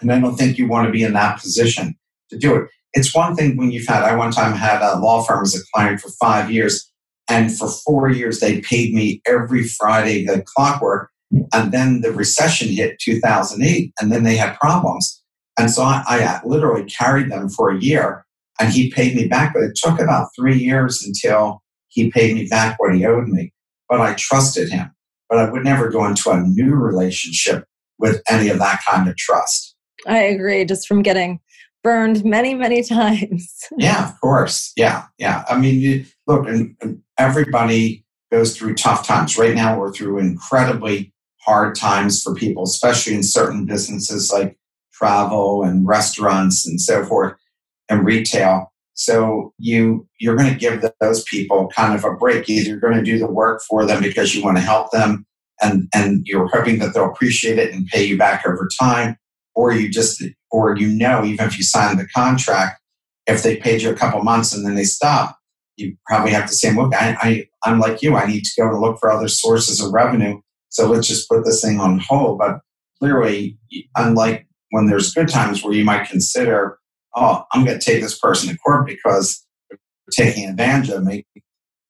And 0.00 0.12
I 0.12 0.20
don't 0.20 0.36
think 0.36 0.58
you 0.58 0.68
want 0.68 0.86
to 0.86 0.92
be 0.92 1.02
in 1.02 1.12
that 1.14 1.40
position 1.40 1.94
to 2.30 2.38
do 2.38 2.56
it. 2.56 2.70
It's 2.92 3.14
one 3.14 3.34
thing 3.34 3.56
when 3.56 3.70
you've 3.70 3.86
had, 3.86 4.04
I 4.04 4.14
one 4.14 4.30
time 4.30 4.54
had 4.54 4.80
a 4.82 4.98
law 4.98 5.22
firm 5.22 5.42
as 5.42 5.54
a 5.54 5.64
client 5.72 6.00
for 6.00 6.10
five 6.20 6.50
years, 6.50 6.90
and 7.28 7.56
for 7.56 7.68
four 7.68 8.10
years 8.10 8.40
they 8.40 8.60
paid 8.60 8.94
me 8.94 9.20
every 9.26 9.64
Friday 9.64 10.24
the 10.24 10.44
clockwork. 10.54 11.10
And 11.52 11.72
then 11.72 12.02
the 12.02 12.12
recession 12.12 12.68
hit 12.68 12.98
2008, 13.00 13.92
and 14.00 14.12
then 14.12 14.22
they 14.22 14.36
had 14.36 14.56
problems. 14.56 15.22
And 15.58 15.70
so 15.70 15.82
I, 15.82 16.04
I 16.06 16.40
literally 16.44 16.84
carried 16.84 17.30
them 17.30 17.48
for 17.48 17.70
a 17.70 17.80
year, 17.80 18.24
and 18.60 18.72
he 18.72 18.90
paid 18.90 19.16
me 19.16 19.26
back. 19.26 19.54
But 19.54 19.64
it 19.64 19.74
took 19.74 19.98
about 19.98 20.28
three 20.36 20.58
years 20.58 21.02
until 21.04 21.62
he 21.88 22.10
paid 22.10 22.34
me 22.34 22.46
back 22.46 22.78
what 22.78 22.94
he 22.94 23.04
owed 23.04 23.28
me. 23.28 23.52
But 23.88 24.00
I 24.00 24.14
trusted 24.14 24.70
him. 24.70 24.93
But 25.28 25.38
I 25.38 25.50
would 25.50 25.64
never 25.64 25.88
go 25.88 26.04
into 26.06 26.30
a 26.30 26.40
new 26.40 26.74
relationship 26.74 27.66
with 27.98 28.22
any 28.28 28.48
of 28.48 28.58
that 28.58 28.80
kind 28.88 29.08
of 29.08 29.16
trust. 29.16 29.74
I 30.06 30.18
agree. 30.18 30.64
Just 30.64 30.86
from 30.86 31.02
getting 31.02 31.40
burned 31.82 32.24
many, 32.24 32.54
many 32.54 32.82
times. 32.84 33.56
Yeah, 33.78 34.08
of 34.08 34.20
course. 34.20 34.72
Yeah, 34.76 35.04
yeah. 35.18 35.44
I 35.48 35.58
mean, 35.58 35.80
you, 35.80 36.04
look, 36.26 36.46
and, 36.48 36.76
and 36.80 37.02
everybody 37.18 38.04
goes 38.32 38.56
through 38.56 38.74
tough 38.74 39.06
times. 39.06 39.38
Right 39.38 39.54
now, 39.54 39.78
we're 39.78 39.92
through 39.92 40.18
incredibly 40.18 41.12
hard 41.42 41.76
times 41.76 42.22
for 42.22 42.34
people, 42.34 42.64
especially 42.64 43.14
in 43.14 43.22
certain 43.22 43.66
businesses 43.66 44.32
like 44.32 44.58
travel 44.92 45.62
and 45.62 45.86
restaurants 45.86 46.66
and 46.66 46.80
so 46.80 47.04
forth, 47.04 47.34
and 47.88 48.04
retail. 48.04 48.72
So 48.94 49.52
you 49.58 50.08
you're 50.20 50.36
going 50.36 50.52
to 50.52 50.58
give 50.58 50.84
those 51.00 51.24
people 51.24 51.68
kind 51.74 51.94
of 51.94 52.04
a 52.04 52.14
break. 52.14 52.48
Either 52.48 52.70
you're 52.70 52.80
going 52.80 52.94
to 52.96 53.02
do 53.02 53.18
the 53.18 53.30
work 53.30 53.62
for 53.68 53.84
them 53.84 54.02
because 54.02 54.34
you 54.34 54.42
want 54.42 54.56
to 54.56 54.62
help 54.62 54.92
them, 54.92 55.26
and 55.60 55.88
and 55.94 56.22
you're 56.26 56.48
hoping 56.48 56.78
that 56.78 56.94
they'll 56.94 57.10
appreciate 57.10 57.58
it 57.58 57.74
and 57.74 57.86
pay 57.88 58.04
you 58.04 58.16
back 58.16 58.46
over 58.46 58.68
time, 58.80 59.16
or 59.54 59.72
you 59.72 59.90
just 59.90 60.22
or 60.50 60.76
you 60.76 60.88
know 60.88 61.24
even 61.24 61.46
if 61.46 61.58
you 61.58 61.64
sign 61.64 61.96
the 61.96 62.06
contract, 62.14 62.80
if 63.26 63.42
they 63.42 63.56
paid 63.56 63.82
you 63.82 63.90
a 63.90 63.96
couple 63.96 64.22
months 64.22 64.54
and 64.54 64.64
then 64.64 64.76
they 64.76 64.84
stop, 64.84 65.38
you 65.76 65.96
probably 66.06 66.30
have 66.30 66.46
to 66.48 66.54
say, 66.54 66.72
look, 66.72 66.94
I, 66.94 67.16
I 67.20 67.46
I'm 67.64 67.80
like 67.80 68.00
you, 68.00 68.16
I 68.16 68.26
need 68.26 68.44
to 68.44 68.62
go 68.62 68.70
to 68.70 68.78
look 68.78 68.98
for 69.00 69.10
other 69.10 69.28
sources 69.28 69.80
of 69.80 69.92
revenue. 69.92 70.40
So 70.68 70.88
let's 70.88 71.08
just 71.08 71.28
put 71.28 71.44
this 71.44 71.62
thing 71.62 71.80
on 71.80 71.98
hold. 71.98 72.38
But 72.38 72.60
clearly, 73.00 73.58
unlike 73.96 74.46
when 74.70 74.86
there's 74.86 75.14
good 75.14 75.28
times 75.28 75.62
where 75.62 75.72
you 75.74 75.84
might 75.84 76.08
consider, 76.08 76.78
oh, 77.16 77.44
I'm 77.52 77.64
going 77.64 77.78
to 77.78 77.84
take 77.84 78.02
this 78.02 78.18
person 78.18 78.48
to 78.48 78.58
court 78.58 78.86
because 78.86 79.44
they're 79.70 79.78
taking 80.12 80.48
advantage 80.48 80.90
of 80.90 81.04
me. 81.04 81.26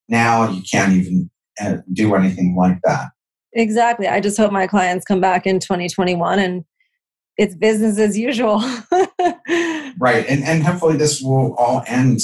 Now 0.08 0.48
you 0.48 0.62
can't 0.70 0.92
even 0.92 1.30
uh, 1.60 1.78
do 1.92 2.14
anything 2.14 2.54
like 2.56 2.78
that. 2.84 3.08
Exactly. 3.52 4.08
I 4.08 4.20
just 4.20 4.36
hope 4.36 4.52
my 4.52 4.66
clients 4.66 5.04
come 5.04 5.20
back 5.20 5.46
in 5.46 5.60
2021 5.60 6.38
and 6.38 6.64
it's 7.36 7.54
business 7.54 7.98
as 7.98 8.18
usual. 8.18 8.62
Right. 9.98 10.26
And, 10.28 10.42
and 10.44 10.62
hopefully 10.62 10.96
this 10.96 11.20
will 11.20 11.54
all 11.54 11.84
end, 11.86 12.20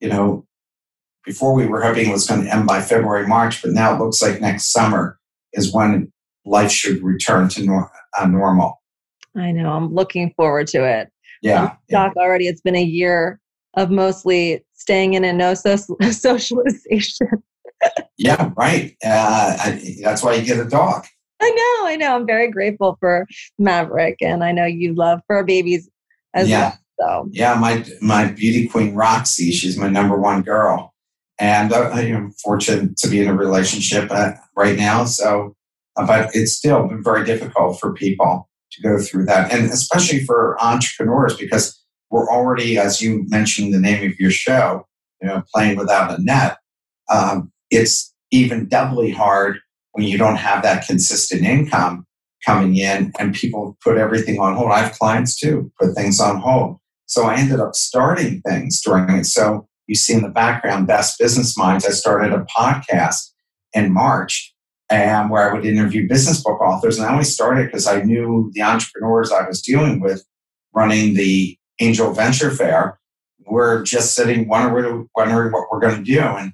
you 0.00 0.08
know, 0.08 0.46
before 1.24 1.54
we 1.54 1.66
were 1.66 1.82
hoping 1.82 2.08
it 2.08 2.12
was 2.12 2.26
going 2.26 2.44
to 2.44 2.54
end 2.54 2.66
by 2.66 2.80
February, 2.80 3.26
March, 3.26 3.62
but 3.62 3.72
now 3.72 3.94
it 3.94 3.98
looks 3.98 4.22
like 4.22 4.40
next 4.40 4.70
summer 4.70 5.18
is 5.52 5.72
when 5.72 6.12
life 6.44 6.70
should 6.70 7.02
return 7.02 7.48
to 7.48 7.64
nor- 7.64 7.90
uh, 8.18 8.26
normal. 8.26 8.80
I 9.34 9.52
know. 9.52 9.72
I'm 9.72 9.92
looking 9.92 10.32
forward 10.36 10.66
to 10.68 10.84
it. 10.84 11.10
Yeah. 11.42 11.74
yeah. 11.88 12.06
Doc, 12.06 12.16
already 12.16 12.46
it's 12.48 12.60
been 12.60 12.76
a 12.76 12.82
year 12.82 13.40
of 13.74 13.90
mostly 13.90 14.64
staying 14.74 15.14
in 15.14 15.24
and 15.24 15.38
no 15.38 15.54
so- 15.54 15.76
socialization. 16.10 17.28
yeah, 18.16 18.50
right. 18.56 18.96
Uh, 19.04 19.56
I, 19.58 19.96
that's 20.02 20.22
why 20.22 20.34
you 20.34 20.44
get 20.44 20.58
a 20.58 20.68
dog. 20.68 21.04
I 21.40 21.50
know, 21.50 21.88
I 21.88 21.96
know. 21.96 22.16
I'm 22.16 22.26
very 22.26 22.50
grateful 22.50 22.96
for 22.98 23.26
Maverick, 23.58 24.16
and 24.22 24.42
I 24.42 24.52
know 24.52 24.64
you 24.64 24.94
love 24.94 25.20
fur 25.28 25.44
babies 25.44 25.88
as 26.34 26.48
Yeah. 26.48 26.76
well. 26.98 27.24
So 27.24 27.28
Yeah, 27.32 27.54
my 27.54 27.84
my 28.00 28.28
beauty 28.28 28.66
queen 28.68 28.94
Roxy, 28.94 29.50
she's 29.52 29.76
my 29.76 29.88
number 29.88 30.18
one 30.18 30.40
girl, 30.40 30.94
and 31.38 31.70
uh, 31.74 31.90
I 31.92 32.02
am 32.02 32.32
fortunate 32.42 32.96
to 32.96 33.08
be 33.08 33.20
in 33.20 33.28
a 33.28 33.34
relationship 33.34 34.10
uh, 34.10 34.32
right 34.56 34.78
now. 34.78 35.04
So, 35.04 35.54
uh, 35.96 36.06
but 36.06 36.30
it's 36.34 36.52
still 36.52 36.88
been 36.88 37.04
very 37.04 37.22
difficult 37.26 37.78
for 37.78 37.92
people 37.92 38.48
to 38.72 38.82
go 38.82 38.98
through 38.98 39.24
that, 39.26 39.52
and 39.52 39.70
especially 39.70 40.24
for 40.24 40.56
entrepreneurs 40.60 41.36
because 41.36 41.82
we're 42.10 42.30
already, 42.30 42.78
as 42.78 43.02
you 43.02 43.24
mentioned, 43.28 43.72
the 43.72 43.80
name 43.80 44.08
of 44.08 44.18
your 44.18 44.30
show, 44.30 44.86
you 45.20 45.28
know, 45.28 45.42
playing 45.52 45.76
without 45.76 46.18
a 46.18 46.22
net. 46.22 46.58
Um, 47.10 47.52
it's 47.70 48.14
even 48.30 48.68
doubly 48.68 49.10
hard 49.10 49.58
when 49.92 50.06
you 50.06 50.18
don't 50.18 50.36
have 50.36 50.62
that 50.62 50.86
consistent 50.86 51.42
income 51.42 52.06
coming 52.44 52.76
in 52.76 53.12
and 53.18 53.34
people 53.34 53.76
put 53.82 53.96
everything 53.96 54.38
on 54.38 54.54
hold. 54.54 54.70
I 54.70 54.80
have 54.80 54.98
clients 54.98 55.38
too, 55.38 55.72
put 55.80 55.94
things 55.94 56.20
on 56.20 56.40
hold. 56.40 56.78
So 57.06 57.24
I 57.24 57.36
ended 57.36 57.60
up 57.60 57.74
starting 57.74 58.40
things 58.42 58.80
during 58.82 59.10
it. 59.10 59.26
So 59.26 59.68
you 59.86 59.94
see 59.94 60.14
in 60.14 60.22
the 60.22 60.28
background, 60.28 60.86
Best 60.86 61.18
Business 61.18 61.56
Minds, 61.56 61.84
I 61.84 61.90
started 61.90 62.32
a 62.32 62.44
podcast 62.56 63.30
in 63.72 63.92
March 63.92 64.54
and 64.90 65.30
where 65.30 65.48
I 65.48 65.52
would 65.52 65.66
interview 65.66 66.08
business 66.08 66.42
book 66.42 66.60
authors. 66.60 66.98
And 66.98 67.06
I 67.06 67.12
only 67.12 67.24
started 67.24 67.66
because 67.66 67.86
I 67.86 68.02
knew 68.02 68.50
the 68.54 68.62
entrepreneurs 68.62 69.32
I 69.32 69.46
was 69.46 69.60
dealing 69.62 70.00
with 70.00 70.24
running 70.74 71.14
the 71.14 71.58
Angel 71.80 72.12
Venture 72.12 72.50
Fair 72.50 72.98
were 73.46 73.82
just 73.82 74.14
sitting 74.14 74.48
wondering, 74.48 75.08
wondering 75.16 75.52
what 75.52 75.66
we're 75.70 75.80
going 75.80 75.96
to 75.96 76.04
do. 76.04 76.20
And 76.20 76.52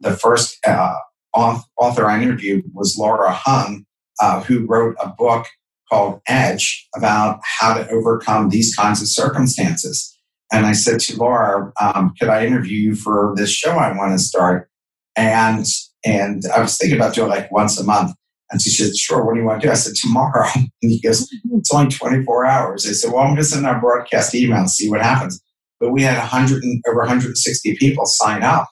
the 0.00 0.16
first 0.16 0.58
uh, 0.66 0.94
author 1.34 2.06
I 2.06 2.22
interviewed 2.22 2.64
was 2.72 2.96
Laura 2.98 3.34
Huang, 3.34 3.84
uh, 4.20 4.42
who 4.42 4.66
wrote 4.66 4.96
a 5.02 5.08
book 5.08 5.46
called 5.90 6.20
Edge 6.26 6.88
about 6.96 7.40
how 7.42 7.74
to 7.74 7.88
overcome 7.90 8.48
these 8.48 8.74
kinds 8.74 9.02
of 9.02 9.08
circumstances. 9.08 10.16
And 10.52 10.66
I 10.66 10.72
said 10.72 11.00
to 11.00 11.16
Laura, 11.16 11.72
um, 11.80 12.14
could 12.18 12.28
I 12.28 12.46
interview 12.46 12.78
you 12.78 12.94
for 12.94 13.34
this 13.36 13.50
show 13.50 13.72
I 13.72 13.96
want 13.96 14.12
to 14.12 14.18
start? 14.18 14.70
And 15.16 15.66
and 16.04 16.42
I 16.54 16.60
was 16.60 16.76
thinking 16.76 16.98
about 16.98 17.14
doing 17.14 17.30
like 17.30 17.50
once 17.50 17.78
a 17.80 17.84
month. 17.84 18.14
And 18.50 18.60
she 18.60 18.70
said, 18.70 18.96
sure, 18.96 19.24
what 19.24 19.34
do 19.34 19.40
you 19.40 19.46
want 19.46 19.62
to 19.62 19.66
do? 19.66 19.70
I 19.70 19.74
said, 19.74 19.94
tomorrow. 19.96 20.46
And 20.54 20.92
he 20.92 21.00
goes, 21.00 21.26
it's 21.52 21.72
only 21.72 21.90
24 21.90 22.44
hours. 22.44 22.86
I 22.86 22.92
said, 22.92 23.10
well, 23.10 23.22
I'm 23.22 23.28
going 23.28 23.38
to 23.38 23.44
send 23.44 23.64
out 23.64 23.78
a 23.78 23.80
broadcast 23.80 24.34
email 24.34 24.58
and 24.58 24.70
see 24.70 24.90
what 24.90 25.00
happens. 25.00 25.42
But 25.80 25.92
we 25.92 26.02
had 26.02 26.18
100 26.18 26.62
and, 26.62 26.82
over 26.86 26.98
160 26.98 27.76
people 27.76 28.04
sign 28.04 28.42
up 28.42 28.68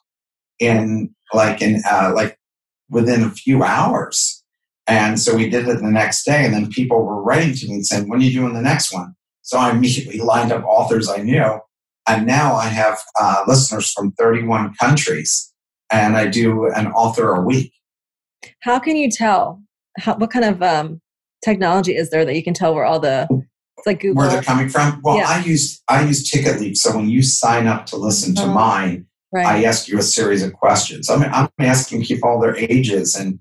in 0.58 1.14
like 1.32 1.62
in 1.62 1.82
uh, 1.90 2.12
like 2.14 2.38
within 2.90 3.22
a 3.22 3.30
few 3.30 3.64
hours. 3.64 4.44
And 4.86 5.18
so 5.18 5.34
we 5.34 5.48
did 5.48 5.66
it 5.66 5.80
the 5.80 5.90
next 5.90 6.24
day. 6.24 6.44
And 6.44 6.52
then 6.52 6.68
people 6.70 7.02
were 7.02 7.22
writing 7.22 7.54
to 7.54 7.66
me 7.66 7.74
and 7.74 7.86
saying, 7.86 8.08
when 8.08 8.20
are 8.20 8.24
you 8.24 8.40
doing 8.40 8.52
the 8.52 8.60
next 8.60 8.92
one? 8.92 9.14
So 9.40 9.58
I 9.58 9.70
immediately 9.70 10.18
lined 10.18 10.52
up 10.52 10.64
authors 10.64 11.08
I 11.08 11.18
knew. 11.18 11.60
And 12.06 12.26
now 12.26 12.54
I 12.54 12.66
have 12.66 12.98
uh, 13.20 13.44
listeners 13.46 13.90
from 13.90 14.12
31 14.12 14.74
countries 14.74 15.51
and 15.92 16.16
I 16.16 16.26
do 16.26 16.66
an 16.66 16.88
author 16.88 17.34
a 17.34 17.42
week. 17.42 17.72
How 18.60 18.78
can 18.78 18.96
you 18.96 19.10
tell? 19.10 19.62
How, 19.98 20.16
what 20.16 20.30
kind 20.30 20.44
of 20.44 20.62
um, 20.62 21.00
technology 21.44 21.94
is 21.94 22.10
there 22.10 22.24
that 22.24 22.34
you 22.34 22.42
can 22.42 22.54
tell 22.54 22.74
where 22.74 22.84
all 22.84 22.98
the 22.98 23.28
it's 23.78 23.86
like 23.86 24.00
Google 24.00 24.22
where 24.22 24.30
they're 24.30 24.42
coming 24.42 24.68
from? 24.68 25.00
Well, 25.02 25.18
yeah. 25.18 25.28
I 25.28 25.44
use 25.44 25.82
I 25.88 26.04
use 26.04 26.30
TicketLeap. 26.30 26.76
So 26.76 26.96
when 26.96 27.08
you 27.08 27.22
sign 27.22 27.66
up 27.66 27.86
to 27.86 27.96
listen 27.96 28.34
to 28.36 28.44
oh, 28.44 28.54
mine, 28.54 29.06
right. 29.32 29.46
I 29.46 29.64
ask 29.64 29.88
you 29.88 29.98
a 29.98 30.02
series 30.02 30.42
of 30.42 30.52
questions. 30.54 31.10
I 31.10 31.16
mean, 31.16 31.30
I'm 31.32 31.48
asking 31.60 32.04
people 32.04 32.30
all 32.30 32.40
their 32.40 32.56
ages 32.56 33.14
and 33.14 33.38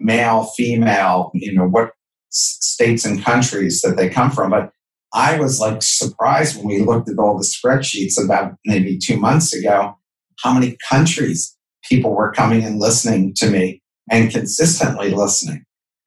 male, 0.00 0.44
female, 0.56 1.30
you 1.34 1.54
know, 1.54 1.66
what 1.66 1.92
states 2.30 3.04
and 3.04 3.22
countries 3.22 3.82
that 3.82 3.96
they 3.96 4.08
come 4.08 4.30
from. 4.30 4.50
But 4.50 4.72
I 5.12 5.38
was 5.38 5.60
like 5.60 5.82
surprised 5.82 6.56
when 6.56 6.66
we 6.66 6.80
looked 6.80 7.08
at 7.08 7.18
all 7.18 7.36
the 7.36 7.44
spreadsheets 7.44 8.22
about 8.22 8.54
maybe 8.64 8.98
two 8.98 9.18
months 9.18 9.54
ago, 9.54 9.98
how 10.42 10.54
many 10.54 10.76
countries 10.88 11.56
people 11.92 12.14
were 12.14 12.32
coming 12.32 12.64
and 12.64 12.78
listening 12.78 13.34
to 13.34 13.50
me 13.50 13.82
and 14.10 14.30
consistently 14.30 15.10
listening. 15.10 15.62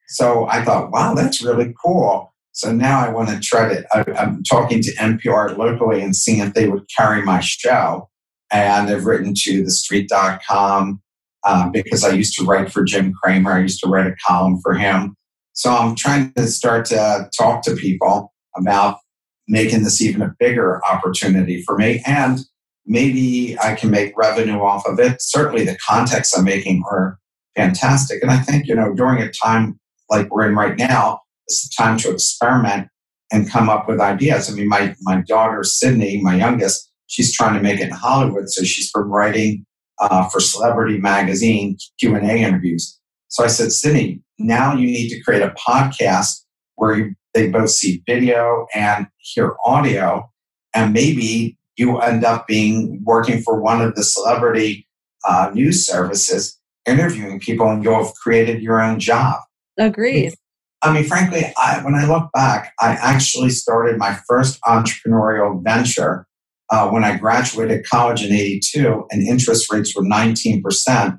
So 0.08 0.48
I 0.48 0.64
thought, 0.64 0.90
wow, 0.90 1.14
that's 1.14 1.44
really 1.44 1.72
cool. 1.84 2.34
So 2.50 2.72
now 2.72 3.06
I 3.06 3.10
want 3.10 3.28
to 3.28 3.38
try 3.38 3.72
to, 3.72 3.86
I, 3.94 4.24
am 4.24 4.42
talking 4.42 4.82
to 4.82 4.92
NPR 4.96 5.56
locally 5.56 6.02
and 6.02 6.16
seeing 6.16 6.40
if 6.40 6.54
they 6.54 6.68
would 6.68 6.86
carry 6.96 7.22
my 7.22 7.38
show. 7.38 8.08
And 8.50 8.90
I've 8.90 9.04
written 9.04 9.32
to 9.42 9.62
thestreet.com 9.62 11.00
um, 11.46 11.70
because 11.70 12.02
I 12.02 12.10
used 12.10 12.36
to 12.38 12.44
write 12.44 12.72
for 12.72 12.82
Jim 12.82 13.12
Cramer. 13.22 13.52
I 13.52 13.60
used 13.60 13.80
to 13.84 13.88
write 13.88 14.08
a 14.08 14.16
column 14.26 14.58
for 14.60 14.74
him. 14.74 15.14
So 15.52 15.72
I'm 15.72 15.94
trying 15.94 16.32
to 16.32 16.48
start 16.48 16.86
to 16.86 17.30
talk 17.38 17.62
to 17.62 17.76
people 17.76 18.32
about 18.56 18.98
making 19.46 19.84
this 19.84 20.02
even 20.02 20.20
a 20.22 20.34
bigger 20.40 20.84
opportunity 20.84 21.62
for 21.62 21.78
me. 21.78 22.02
And 22.04 22.40
maybe 22.86 23.56
I 23.62 23.74
can 23.74 23.90
make 23.90 24.16
revenue 24.16 24.60
off 24.60 24.86
of 24.86 24.98
it. 24.98 25.20
Certainly 25.20 25.64
the 25.64 25.76
contexts 25.86 26.36
I'm 26.36 26.44
making 26.44 26.84
are 26.90 27.18
fantastic. 27.56 28.22
And 28.22 28.30
I 28.30 28.38
think, 28.38 28.66
you 28.66 28.74
know, 28.74 28.94
during 28.94 29.22
a 29.22 29.30
time 29.30 29.78
like 30.08 30.30
we're 30.30 30.48
in 30.48 30.54
right 30.54 30.76
now, 30.78 31.20
it's 31.46 31.68
the 31.68 31.82
time 31.82 31.98
to 31.98 32.10
experiment 32.10 32.88
and 33.32 33.50
come 33.50 33.68
up 33.68 33.88
with 33.88 34.00
ideas. 34.00 34.50
I 34.50 34.54
mean, 34.54 34.68
my, 34.68 34.94
my 35.02 35.22
daughter, 35.26 35.64
Sydney, 35.64 36.20
my 36.22 36.36
youngest, 36.36 36.90
she's 37.06 37.34
trying 37.34 37.54
to 37.54 37.62
make 37.62 37.80
it 37.80 37.88
in 37.88 37.90
Hollywood. 37.90 38.48
So 38.48 38.64
she's 38.64 38.90
been 38.92 39.04
writing 39.04 39.64
uh, 39.98 40.28
for 40.28 40.40
Celebrity 40.40 40.98
Magazine 40.98 41.76
Q&A 41.98 42.20
interviews. 42.20 42.98
So 43.28 43.44
I 43.44 43.48
said, 43.48 43.72
Sydney, 43.72 44.22
now 44.38 44.74
you 44.74 44.86
need 44.86 45.08
to 45.08 45.20
create 45.22 45.42
a 45.42 45.54
podcast 45.68 46.42
where 46.76 46.94
you, 46.94 47.14
they 47.34 47.48
both 47.48 47.70
see 47.70 48.02
video 48.06 48.66
and 48.74 49.06
hear 49.18 49.56
audio. 49.64 50.30
And 50.74 50.92
maybe 50.92 51.58
you 51.76 51.98
end 51.98 52.24
up 52.24 52.46
being 52.46 53.02
working 53.04 53.42
for 53.42 53.60
one 53.60 53.82
of 53.82 53.94
the 53.94 54.02
celebrity 54.02 54.86
uh, 55.26 55.50
news 55.52 55.86
services, 55.86 56.58
interviewing 56.86 57.40
people, 57.40 57.68
and 57.68 57.82
you'll 57.82 58.04
have 58.04 58.14
created 58.14 58.62
your 58.62 58.80
own 58.80 58.98
job. 58.98 59.40
Agreed. 59.78 60.34
I 60.82 60.92
mean, 60.92 61.04
frankly, 61.04 61.52
I, 61.56 61.82
when 61.82 61.94
I 61.94 62.06
look 62.06 62.30
back, 62.32 62.72
I 62.80 62.92
actually 62.92 63.50
started 63.50 63.98
my 63.98 64.18
first 64.28 64.60
entrepreneurial 64.62 65.62
venture 65.62 66.26
uh, 66.70 66.88
when 66.88 67.04
I 67.04 67.16
graduated 67.16 67.86
college 67.86 68.24
in 68.24 68.32
82 68.32 69.06
and 69.10 69.22
interest 69.22 69.72
rates 69.72 69.94
were 69.96 70.02
19%. 70.02 71.18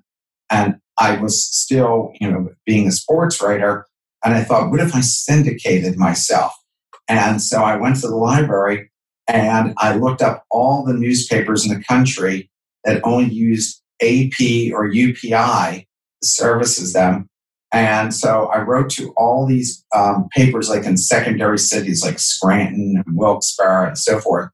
And 0.49 0.75
I 0.99 1.17
was 1.17 1.45
still, 1.45 2.11
you 2.19 2.29
know, 2.31 2.49
being 2.65 2.87
a 2.87 2.91
sports 2.91 3.41
writer. 3.41 3.85
And 4.23 4.33
I 4.33 4.43
thought, 4.43 4.71
what 4.71 4.79
if 4.79 4.95
I 4.95 5.01
syndicated 5.01 5.97
myself? 5.97 6.53
And 7.07 7.41
so 7.41 7.63
I 7.63 7.77
went 7.77 7.97
to 7.97 8.07
the 8.07 8.15
library 8.15 8.89
and 9.27 9.73
I 9.77 9.95
looked 9.95 10.21
up 10.21 10.45
all 10.51 10.85
the 10.85 10.93
newspapers 10.93 11.65
in 11.65 11.77
the 11.77 11.83
country 11.83 12.49
that 12.85 13.01
only 13.03 13.33
used 13.33 13.81
AP 14.01 14.71
or 14.73 14.89
UPI 14.89 15.85
services 16.23 16.93
them. 16.93 17.29
And 17.73 18.13
so 18.13 18.45
I 18.45 18.61
wrote 18.61 18.89
to 18.91 19.13
all 19.17 19.45
these 19.45 19.85
um, 19.93 20.29
papers, 20.33 20.69
like 20.69 20.85
in 20.85 20.95
secondary 20.95 21.59
cities 21.59 22.03
like 22.03 22.19
Scranton 22.19 23.03
and 23.05 23.17
Wilkes-Barre 23.17 23.87
and 23.87 23.97
so 23.97 24.19
forth. 24.19 24.49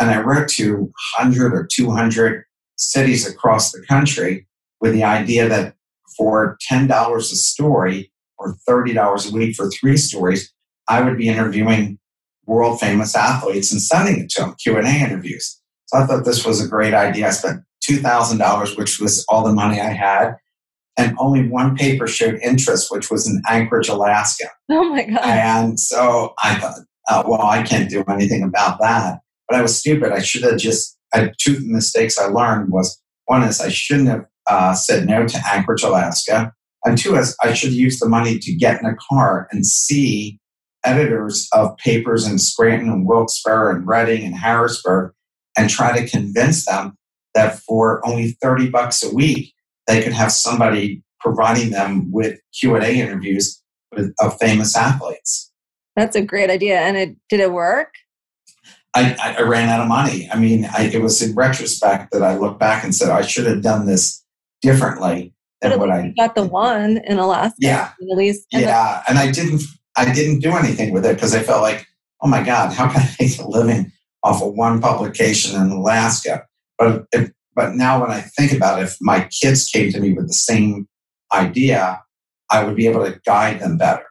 And 0.00 0.10
I 0.10 0.20
wrote 0.20 0.48
to 0.50 0.92
100 1.18 1.52
or 1.52 1.66
200 1.70 2.44
cities 2.76 3.28
across 3.28 3.72
the 3.72 3.84
country 3.86 4.46
with 4.80 4.92
the 4.92 5.04
idea 5.04 5.48
that 5.48 5.74
for 6.16 6.56
$10 6.70 7.16
a 7.16 7.22
story 7.22 8.12
or 8.38 8.56
$30 8.68 9.30
a 9.30 9.34
week 9.34 9.56
for 9.56 9.70
three 9.70 9.96
stories, 9.96 10.52
I 10.88 11.00
would 11.00 11.16
be 11.16 11.28
interviewing 11.28 11.98
world 12.46 12.80
famous 12.80 13.14
athletes 13.14 13.72
and 13.72 13.80
sending 13.80 14.20
it 14.20 14.30
to 14.30 14.42
them, 14.42 14.54
Q&A 14.62 14.82
interviews. 14.82 15.60
So 15.86 15.98
I 15.98 16.06
thought 16.06 16.24
this 16.24 16.44
was 16.44 16.64
a 16.64 16.68
great 16.68 16.94
idea. 16.94 17.28
I 17.28 17.30
spent 17.30 17.62
$2,000, 17.88 18.78
which 18.78 19.00
was 19.00 19.24
all 19.28 19.44
the 19.44 19.52
money 19.52 19.80
I 19.80 19.90
had. 19.90 20.36
And 20.96 21.16
only 21.18 21.48
one 21.48 21.74
paper 21.76 22.06
showed 22.06 22.36
interest, 22.36 22.90
which 22.90 23.10
was 23.10 23.28
in 23.28 23.42
Anchorage, 23.48 23.88
Alaska. 23.88 24.48
Oh 24.70 24.84
my 24.90 25.04
God. 25.04 25.18
And 25.24 25.80
so 25.80 26.34
I 26.42 26.54
thought, 26.54 26.78
uh, 27.08 27.24
well, 27.26 27.42
I 27.42 27.62
can't 27.62 27.90
do 27.90 28.04
anything 28.08 28.42
about 28.42 28.78
that. 28.80 29.18
But 29.48 29.58
I 29.58 29.62
was 29.62 29.76
stupid. 29.76 30.12
I 30.12 30.20
should 30.20 30.44
have 30.44 30.56
just, 30.56 30.96
I, 31.12 31.32
two 31.40 31.58
mistakes 31.62 32.18
I 32.18 32.26
learned 32.26 32.70
was 32.70 33.00
one 33.26 33.42
is 33.42 33.60
I 33.60 33.70
shouldn't 33.70 34.08
have 34.08 34.26
uh, 34.48 34.74
said 34.74 35.06
no 35.06 35.26
to 35.26 35.42
Anchorage, 35.52 35.82
Alaska. 35.82 36.52
And 36.84 36.96
two 36.96 37.16
is 37.16 37.36
I 37.42 37.54
should 37.54 37.70
have 37.70 37.78
used 37.78 38.00
the 38.00 38.08
money 38.08 38.38
to 38.38 38.54
get 38.54 38.80
in 38.80 38.86
a 38.86 38.96
car 39.10 39.48
and 39.50 39.66
see 39.66 40.38
editors 40.84 41.48
of 41.52 41.76
papers 41.78 42.26
in 42.26 42.38
Scranton 42.38 42.90
and 42.90 43.06
Wilkes-Barre 43.06 43.74
and 43.74 43.86
Reading 43.86 44.24
and 44.24 44.34
Harrisburg 44.34 45.12
and 45.56 45.70
try 45.70 45.98
to 45.98 46.08
convince 46.08 46.66
them 46.66 46.96
that 47.34 47.58
for 47.60 48.06
only 48.06 48.36
30 48.42 48.70
bucks 48.70 49.02
a 49.02 49.14
week, 49.14 49.52
they 49.86 50.02
could 50.02 50.12
have 50.12 50.32
somebody 50.32 51.02
providing 51.20 51.70
them 51.70 52.10
with 52.12 52.38
Q&A 52.58 53.00
interviews 53.00 53.62
with, 53.92 54.12
of 54.20 54.36
famous 54.38 54.76
athletes. 54.76 55.50
That's 55.96 56.16
a 56.16 56.22
great 56.22 56.50
idea. 56.50 56.80
And 56.80 56.96
it 56.96 57.16
did 57.28 57.40
it 57.40 57.52
work? 57.52 57.94
I, 58.94 59.36
I 59.38 59.42
ran 59.42 59.68
out 59.68 59.80
of 59.80 59.88
money. 59.88 60.28
I 60.32 60.38
mean, 60.38 60.66
I, 60.66 60.84
it 60.84 61.02
was 61.02 61.20
in 61.20 61.34
retrospect 61.34 62.12
that 62.12 62.22
I 62.22 62.36
looked 62.36 62.60
back 62.60 62.84
and 62.84 62.94
said, 62.94 63.10
I 63.10 63.22
should 63.22 63.46
have 63.46 63.62
done 63.62 63.86
this 63.86 64.24
differently 64.62 65.34
than 65.60 65.78
what 65.78 65.90
I 65.90 66.12
got 66.16 66.34
the 66.34 66.44
one 66.44 66.98
in 67.04 67.18
Alaska. 67.18 67.56
Yeah. 67.58 67.90
At 68.00 68.16
least. 68.16 68.46
And 68.52 68.62
yeah. 68.62 69.02
The- 69.06 69.10
and 69.10 69.18
I 69.18 69.30
didn't 69.32 69.62
I 69.96 70.12
didn't 70.12 70.40
do 70.40 70.52
anything 70.52 70.92
with 70.92 71.06
it 71.06 71.14
because 71.14 71.34
I 71.34 71.42
felt 71.42 71.62
like, 71.62 71.86
oh 72.22 72.28
my 72.28 72.42
God, 72.42 72.72
how 72.72 72.90
can 72.90 73.02
I 73.02 73.14
make 73.20 73.38
a 73.38 73.48
living 73.48 73.92
off 74.22 74.42
of 74.42 74.54
one 74.54 74.80
publication 74.80 75.60
in 75.60 75.70
Alaska? 75.70 76.46
But 76.78 77.04
if, 77.12 77.30
but 77.54 77.74
now 77.74 78.00
when 78.00 78.10
I 78.10 78.20
think 78.20 78.52
about 78.52 78.80
it, 78.80 78.84
if 78.84 78.96
my 79.00 79.28
kids 79.40 79.68
came 79.68 79.92
to 79.92 80.00
me 80.00 80.12
with 80.12 80.26
the 80.26 80.34
same 80.34 80.88
idea, 81.32 82.02
I 82.50 82.64
would 82.64 82.76
be 82.76 82.86
able 82.86 83.04
to 83.04 83.20
guide 83.24 83.60
them 83.60 83.78
better. 83.78 84.04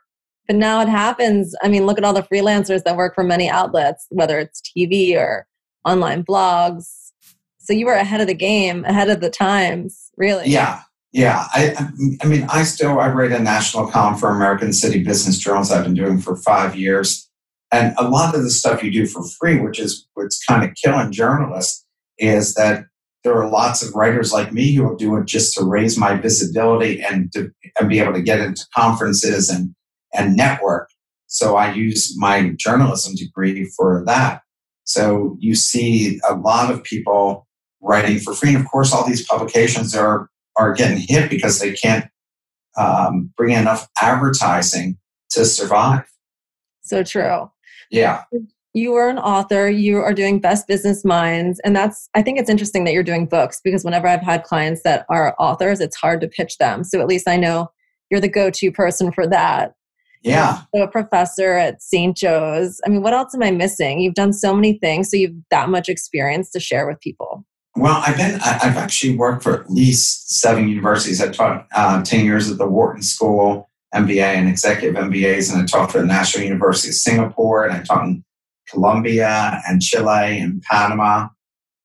But 0.48 0.58
now 0.58 0.82
it 0.82 0.90
happens. 0.90 1.56
I 1.64 1.70
mean, 1.70 1.86
look 1.86 1.98
at 1.98 2.04
all 2.04 2.14
the 2.14 2.24
freelancers 2.24 2.84
that 2.84 2.98
work 2.98 3.16
for 3.16 3.24
many 3.24 3.50
outlets, 3.50 4.06
whether 4.10 4.40
it's 4.40 4.62
TV 4.62 5.16
or 5.16 5.48
online 5.86 6.24
blogs. 6.24 7.12
So 7.60 7.74
you 7.74 7.86
were 7.86 7.94
ahead 7.94 8.22
of 8.22 8.28
the 8.28 8.34
game, 8.34 8.84
ahead 8.84 9.10
of 9.10 9.22
the 9.22 9.30
times, 9.30 10.12
really. 10.18 10.50
Yeah. 10.50 10.82
Yeah. 11.14 11.46
I, 11.54 11.92
I 12.22 12.26
mean, 12.26 12.48
I 12.50 12.64
still, 12.64 13.00
I 13.00 13.10
write 13.10 13.32
a 13.32 13.40
national 13.40 13.88
column 13.92 14.16
for 14.16 14.30
American 14.30 14.74
City 14.74 15.04
Business 15.04 15.38
Journals 15.38 15.72
I've 15.72 15.84
been 15.84 15.94
doing 15.94 16.20
for 16.20 16.36
five 16.36 16.76
years. 16.76 17.30
And 17.72 17.96
a 17.98 18.10
lot 18.10 18.36
of 18.36 18.44
the 18.44 18.50
stuff 18.50 18.84
you 18.84 18.92
do 18.92 19.06
for 19.06 19.24
free, 19.40 19.60
which 19.60 19.80
is 19.80 20.08
what's 20.16 20.44
kind 20.44 20.64
of 20.64 20.76
killing 20.76 21.12
journalists, 21.12 21.86
is 22.18 22.56
that 22.56 22.86
there 23.24 23.36
are 23.36 23.50
lots 23.50 23.82
of 23.82 23.96
writers 23.96 24.34
like 24.34 24.52
me 24.52 24.74
who 24.74 24.84
will 24.84 24.96
do 24.96 25.16
it 25.18 25.26
just 25.26 25.56
to 25.56 25.64
raise 25.64 25.98
my 25.98 26.16
visibility 26.16 27.02
and 27.02 27.32
to 27.34 27.52
and 27.80 27.90
be 27.90 28.00
able 28.00 28.14
to 28.14 28.22
get 28.22 28.40
into 28.40 28.66
conferences 28.76 29.50
and 29.50 29.74
and 30.14 30.36
network. 30.36 30.90
So 31.28 31.56
I 31.56 31.74
use 31.74 32.14
my 32.18 32.54
journalism 32.58 33.16
degree 33.16 33.66
for 33.76 34.04
that. 34.06 34.42
So 34.84 35.38
you 35.40 35.56
see 35.56 36.20
a 36.30 36.36
lot 36.36 36.72
of 36.72 36.84
people 36.84 37.48
writing 37.82 38.20
for 38.20 38.34
free. 38.34 38.50
And 38.50 38.64
of 38.64 38.70
course, 38.70 38.94
all 38.94 39.08
these 39.08 39.26
publications 39.26 39.96
are, 39.96 40.30
are 40.58 40.74
getting 40.74 40.98
hit 40.98 41.30
because 41.30 41.60
they 41.60 41.74
can't 41.74 42.06
um, 42.78 43.32
bring 43.38 43.56
enough 43.56 43.88
advertising 44.02 44.98
to 45.32 45.46
survive. 45.46 46.04
So 46.82 47.04
true. 47.04 47.50
Yeah. 47.92 48.24
You 48.74 48.96
are 48.96 49.08
an 49.08 49.20
author, 49.20 49.70
you 49.70 50.00
are 50.00 50.14
doing 50.14 50.40
Best 50.40 50.68
Business 50.68 51.06
Minds. 51.06 51.62
And 51.64 51.76
that's, 51.76 52.10
I 52.16 52.24
think 52.24 52.40
it's 52.40 52.50
interesting 52.50 52.86
that 52.86 52.94
you're 52.94 53.04
doing 53.04 53.28
books 53.28 53.62
because 53.64 53.84
whenever 53.84 54.08
I've 54.08 54.24
had 54.24 54.44
clients 54.44 54.82
that 54.84 55.06
are 55.10 55.36
authors, 55.38 55.80
it's 55.80 55.96
hard 55.96 56.22
to 56.22 56.28
pitch 56.28 56.58
them. 56.58 56.84
So 56.84 57.00
at 57.00 57.08
least 57.08 57.28
I 57.28 57.38
know 57.38 57.70
you're 58.10 58.20
the 58.20 58.28
go 58.28 58.50
to 58.50 58.72
person 58.72 59.12
for 59.12 59.28
that. 59.28 59.74
Yeah. 60.24 60.62
So 60.74 60.82
a 60.82 60.88
professor 60.88 61.54
at 61.54 61.84
St. 61.84 62.16
Joe's. 62.16 62.80
I 62.86 62.90
mean, 62.90 63.02
what 63.04 63.14
else 63.14 63.36
am 63.36 63.44
I 63.44 63.52
missing? 63.52 64.00
You've 64.00 64.14
done 64.14 64.34
so 64.34 64.56
many 64.56 64.80
things, 64.80 65.12
so 65.12 65.18
you've 65.18 65.36
that 65.52 65.70
much 65.70 65.90
experience 65.90 66.50
to 66.52 66.60
share 66.60 66.88
with 66.88 67.00
people. 67.02 67.46
Well, 67.76 68.04
I've 68.06 68.18
been, 68.18 68.36
I've 68.36 68.78
actually 68.78 69.18
worked 69.18 69.44
for 69.44 69.62
at 69.62 69.70
least 69.70 70.40
seven 70.40 70.70
universities. 70.70 71.22
I 71.22 71.30
taught 71.30 71.68
uh, 71.76 72.04
10 72.04 72.24
years 72.24 72.52
at 72.52 72.60
the 72.60 72.68
Wharton 72.68 73.02
School, 73.02 73.70
MBA 73.96 74.22
and 74.22 74.48
executive 74.48 74.96
MBAs, 74.96 75.52
and 75.52 75.62
I 75.62 75.66
taught 75.66 75.92
for 75.92 76.00
the 76.00 76.06
National 76.06 76.44
University 76.44 76.90
of 76.90 76.96
Singapore, 76.96 77.66
and 77.66 77.74
I 77.74 77.82
taught 77.82 78.06
in 78.06 78.24
Colombia 78.70 79.62
and 79.68 79.82
Chile 79.82 80.40
and 80.40 80.62
Panama 80.62 81.30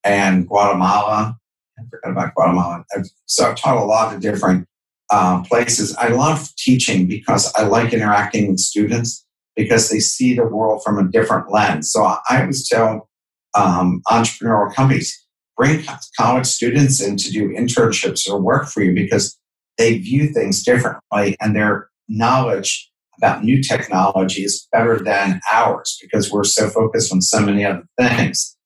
and 0.05 0.47
Guatemala. 0.47 1.39
I 1.79 1.83
forgot 1.91 2.11
about 2.11 2.35
Guatemala. 2.35 2.85
So 3.27 3.49
I've 3.49 3.57
taught 3.57 3.77
a 3.77 3.85
lot 3.85 4.15
of 4.15 4.21
different 4.21 4.67
uh, 5.11 5.43
places. 5.43 5.97
I 5.97 6.09
love 6.09 6.55
teaching 6.57 7.07
because 7.07 7.53
I 7.55 7.65
like 7.65 7.93
interacting 7.93 8.51
with 8.51 8.61
students 8.61 9.25
because 9.57 9.89
they 9.89 10.01
see 10.01 10.35
the 10.35 10.45
world 10.45 10.83
from 10.85 10.99
a 10.99 11.11
different 11.11 11.51
lens. 11.51 11.91
So 11.91 12.05
I 12.05 12.41
always 12.43 12.69
tell 12.69 13.09
um, 13.55 14.03
entrepreneurial 14.09 14.73
companies, 14.75 15.27
bring 15.59 15.85
college 16.19 16.47
students 16.47 17.03
in 17.03 17.17
to 17.17 17.31
do 17.31 17.49
internships 17.49 18.31
or 18.31 18.41
work 18.41 18.69
for 18.69 18.83
you 18.83 18.95
because 18.95 19.37
they 19.77 19.99
view 19.99 20.29
things 20.29 20.63
differently 20.63 21.37
and 21.41 21.55
their 21.55 21.91
knowledge 22.09 22.91
about 23.19 23.43
new 23.43 23.61
technology 23.61 24.43
is 24.43 24.67
better 24.73 24.99
than 25.01 25.41
ours 25.53 25.99
because 26.01 26.33
we're 26.33 26.45
so 26.45 26.71
focused 26.71 27.13
on 27.13 27.21
so 27.21 27.41
many 27.41 27.65
other 27.65 27.85
things. 28.01 28.57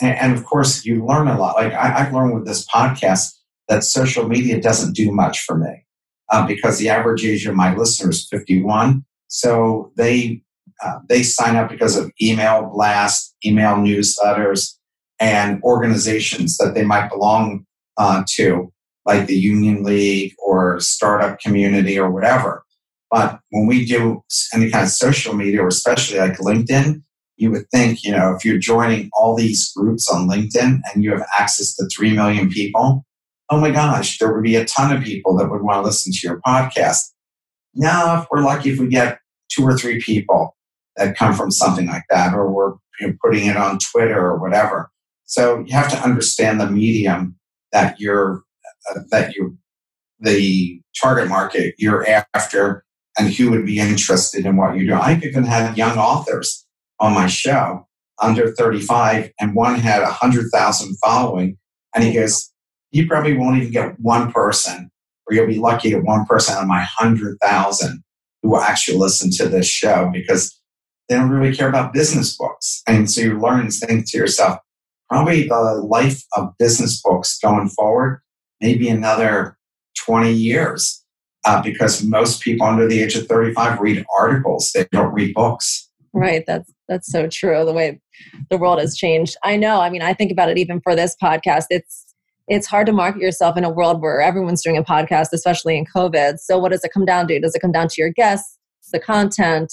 And 0.00 0.34
of 0.34 0.44
course, 0.44 0.84
you 0.84 1.04
learn 1.04 1.28
a 1.28 1.38
lot. 1.38 1.56
Like 1.56 1.72
I've 1.72 2.12
learned 2.12 2.34
with 2.34 2.46
this 2.46 2.66
podcast 2.66 3.34
that 3.68 3.82
social 3.82 4.28
media 4.28 4.60
doesn't 4.60 4.94
do 4.94 5.10
much 5.10 5.40
for 5.40 5.58
me 5.58 5.84
uh, 6.30 6.46
because 6.46 6.78
the 6.78 6.90
average 6.90 7.24
age 7.24 7.46
of 7.46 7.54
my 7.54 7.74
listeners 7.74 8.18
is 8.20 8.28
51. 8.30 9.04
So 9.28 9.92
they 9.96 10.42
uh, 10.84 10.98
they 11.08 11.22
sign 11.22 11.56
up 11.56 11.70
because 11.70 11.96
of 11.96 12.10
email 12.20 12.70
blasts, 12.74 13.34
email 13.44 13.76
newsletters, 13.76 14.74
and 15.24 15.62
organizations 15.62 16.58
that 16.58 16.74
they 16.74 16.84
might 16.84 17.08
belong 17.08 17.64
uh, 17.96 18.22
to, 18.28 18.70
like 19.06 19.26
the 19.26 19.38
Union 19.38 19.82
League 19.82 20.34
or 20.38 20.78
startup 20.80 21.40
community 21.40 21.98
or 21.98 22.10
whatever. 22.10 22.62
But 23.10 23.40
when 23.48 23.66
we 23.66 23.86
do 23.86 24.22
any 24.52 24.70
kind 24.70 24.84
of 24.84 24.90
social 24.90 25.32
media, 25.32 25.62
or 25.62 25.68
especially 25.68 26.18
like 26.18 26.36
LinkedIn, 26.36 27.02
you 27.36 27.50
would 27.50 27.64
think, 27.70 28.04
you 28.04 28.12
know, 28.12 28.34
if 28.34 28.44
you're 28.44 28.58
joining 28.58 29.08
all 29.14 29.34
these 29.34 29.72
groups 29.74 30.10
on 30.10 30.28
LinkedIn 30.28 30.80
and 30.92 31.02
you 31.02 31.12
have 31.12 31.26
access 31.38 31.74
to 31.76 31.86
3 31.86 32.14
million 32.14 32.50
people, 32.50 33.06
oh 33.48 33.58
my 33.58 33.70
gosh, 33.70 34.18
there 34.18 34.30
would 34.30 34.42
be 34.42 34.56
a 34.56 34.66
ton 34.66 34.94
of 34.94 35.02
people 35.02 35.34
that 35.38 35.50
would 35.50 35.62
want 35.62 35.78
to 35.78 35.86
listen 35.86 36.12
to 36.12 36.18
your 36.22 36.40
podcast. 36.46 37.00
Now, 37.74 38.20
if 38.20 38.26
we're 38.30 38.42
lucky 38.42 38.70
if 38.70 38.78
we 38.78 38.88
get 38.88 39.20
two 39.50 39.64
or 39.64 39.76
three 39.76 40.02
people 40.02 40.54
that 40.96 41.16
come 41.16 41.32
from 41.32 41.50
something 41.50 41.86
like 41.86 42.04
that, 42.10 42.34
or 42.34 42.52
we're 42.52 42.74
you 43.00 43.08
know, 43.08 43.14
putting 43.24 43.46
it 43.46 43.56
on 43.56 43.78
Twitter 43.78 44.18
or 44.18 44.38
whatever. 44.38 44.90
So 45.26 45.64
you 45.66 45.74
have 45.74 45.90
to 45.90 45.98
understand 45.98 46.60
the 46.60 46.70
medium 46.70 47.36
that 47.72 47.98
you're 47.98 48.42
uh, 48.90 49.00
that 49.10 49.34
you 49.34 49.56
the 50.20 50.80
target 51.00 51.28
market 51.28 51.74
you're 51.78 52.06
after 52.34 52.84
and 53.18 53.32
who 53.32 53.50
would 53.50 53.66
be 53.66 53.78
interested 53.78 54.46
in 54.46 54.56
what 54.56 54.76
you 54.76 54.86
do. 54.86 54.94
I've 54.94 55.24
even 55.24 55.44
had 55.44 55.76
young 55.76 55.98
authors 55.98 56.66
on 57.00 57.14
my 57.14 57.26
show 57.26 57.86
under 58.22 58.52
35 58.52 59.32
and 59.40 59.54
one 59.54 59.76
had 59.76 60.02
a 60.02 60.10
hundred 60.10 60.50
thousand 60.52 60.96
following 60.98 61.58
and 61.94 62.04
he 62.04 62.12
goes 62.12 62.54
you 62.94 63.08
probably 63.08 63.36
won't 63.36 63.56
even 63.56 63.72
get 63.72 63.98
one 63.98 64.30
person, 64.30 64.88
or 65.26 65.34
you'll 65.34 65.48
be 65.48 65.58
lucky 65.58 65.90
to 65.90 65.98
one 65.98 66.24
person 66.26 66.54
out 66.54 66.62
of 66.62 66.68
my 66.68 66.86
100,000 66.98 68.04
who 68.40 68.50
will 68.50 68.60
actually 68.60 68.96
listen 68.96 69.32
to 69.32 69.48
this 69.48 69.66
show 69.66 70.10
because 70.12 70.60
they 71.08 71.16
don't 71.16 71.28
really 71.28 71.54
care 71.54 71.68
about 71.68 71.92
business 71.92 72.36
books. 72.36 72.82
And 72.86 73.10
so 73.10 73.20
you 73.20 73.40
learn 73.40 73.60
and 73.60 73.72
think 73.72 74.08
to 74.10 74.16
yourself, 74.16 74.60
probably 75.14 75.46
the 75.46 75.86
life 75.88 76.24
of 76.36 76.52
business 76.58 77.00
books 77.00 77.38
going 77.38 77.68
forward, 77.68 78.20
maybe 78.60 78.88
another 78.88 79.56
20 80.04 80.32
years. 80.32 81.04
Uh, 81.46 81.62
because 81.62 82.02
most 82.02 82.40
people 82.40 82.66
under 82.66 82.88
the 82.88 83.00
age 83.00 83.14
of 83.14 83.26
35 83.26 83.78
read 83.78 84.04
articles, 84.18 84.72
they 84.74 84.86
don't 84.90 85.12
read 85.12 85.32
books. 85.34 85.90
Right. 86.14 86.42
That's 86.46 86.72
that's 86.88 87.12
so 87.12 87.28
true. 87.28 87.64
The 87.64 87.72
way 87.72 88.00
the 88.50 88.56
world 88.56 88.80
has 88.80 88.96
changed. 88.96 89.36
I 89.44 89.56
know. 89.56 89.80
I 89.80 89.90
mean, 89.90 90.00
I 90.00 90.14
think 90.14 90.32
about 90.32 90.48
it 90.48 90.58
even 90.58 90.80
for 90.80 90.96
this 90.96 91.14
podcast. 91.22 91.66
It's 91.70 92.14
it's 92.48 92.66
hard 92.66 92.86
to 92.86 92.92
market 92.92 93.20
yourself 93.20 93.56
in 93.56 93.64
a 93.64 93.70
world 93.70 94.00
where 94.00 94.20
everyone's 94.20 94.62
doing 94.62 94.76
a 94.76 94.82
podcast, 94.82 95.28
especially 95.32 95.76
in 95.76 95.84
COVID. 95.84 96.38
So, 96.38 96.58
what 96.58 96.72
does 96.72 96.82
it 96.82 96.92
come 96.94 97.04
down 97.04 97.28
to? 97.28 97.38
Does 97.40 97.54
it 97.54 97.60
come 97.60 97.72
down 97.72 97.88
to 97.88 97.94
your 97.98 98.10
guests, 98.10 98.58
the 98.92 99.00
content, 99.00 99.72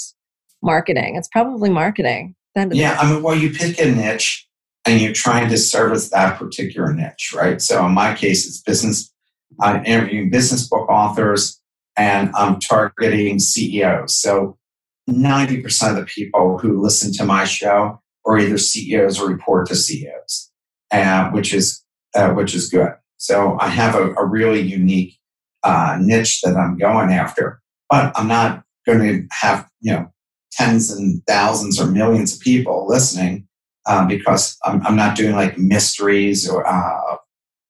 marketing? 0.61 1.15
It's 1.15 1.29
probably 1.29 1.69
marketing. 1.69 2.35
Yeah, 2.55 2.97
I 2.99 3.13
mean, 3.13 3.23
well, 3.23 3.35
you 3.35 3.51
pick 3.51 3.79
a 3.79 3.89
niche 3.89 4.45
and 4.85 5.01
you're 5.01 5.13
trying 5.13 5.49
to 5.49 5.57
service 5.57 6.09
that 6.09 6.37
particular 6.39 6.93
niche, 6.93 7.33
right? 7.35 7.61
So, 7.61 7.85
in 7.85 7.93
my 7.93 8.13
case, 8.15 8.47
it's 8.47 8.61
business. 8.61 9.13
I'm 9.59 9.85
interviewing 9.85 10.29
business 10.29 10.67
book 10.67 10.89
authors 10.89 11.61
and 11.97 12.31
I'm 12.35 12.59
targeting 12.59 13.39
CEOs. 13.39 14.15
So, 14.15 14.57
90% 15.09 15.89
of 15.89 15.95
the 15.97 16.05
people 16.05 16.57
who 16.57 16.81
listen 16.81 17.11
to 17.13 17.25
my 17.25 17.43
show 17.45 18.01
are 18.25 18.39
either 18.39 18.57
CEOs 18.57 19.19
or 19.19 19.27
report 19.27 19.67
to 19.67 19.75
CEOs, 19.75 20.51
uh, 20.91 21.29
which 21.31 21.53
is 21.53 21.83
uh, 22.15 22.31
which 22.31 22.53
is 22.53 22.69
good. 22.69 22.91
So 23.17 23.57
I 23.59 23.67
have 23.69 23.95
a, 23.95 24.13
a 24.15 24.25
really 24.25 24.61
unique 24.61 25.17
uh, 25.63 25.97
niche 25.99 26.41
that 26.41 26.55
I'm 26.55 26.77
going 26.77 27.11
after, 27.11 27.61
but 27.89 28.11
I'm 28.15 28.27
not 28.27 28.63
going 28.85 28.99
to 28.99 29.27
have 29.31 29.67
you 29.79 29.93
know 29.93 30.11
tens 30.51 30.91
and 30.91 31.21
thousands 31.27 31.79
or 31.79 31.87
millions 31.87 32.35
of 32.35 32.41
people 32.41 32.87
listening 32.87 33.47
um, 33.87 34.07
because 34.07 34.57
I'm, 34.65 34.85
I'm, 34.85 34.95
not 34.95 35.15
doing 35.15 35.35
like 35.35 35.57
mysteries 35.57 36.49
or 36.49 36.67
uh, 36.67 37.17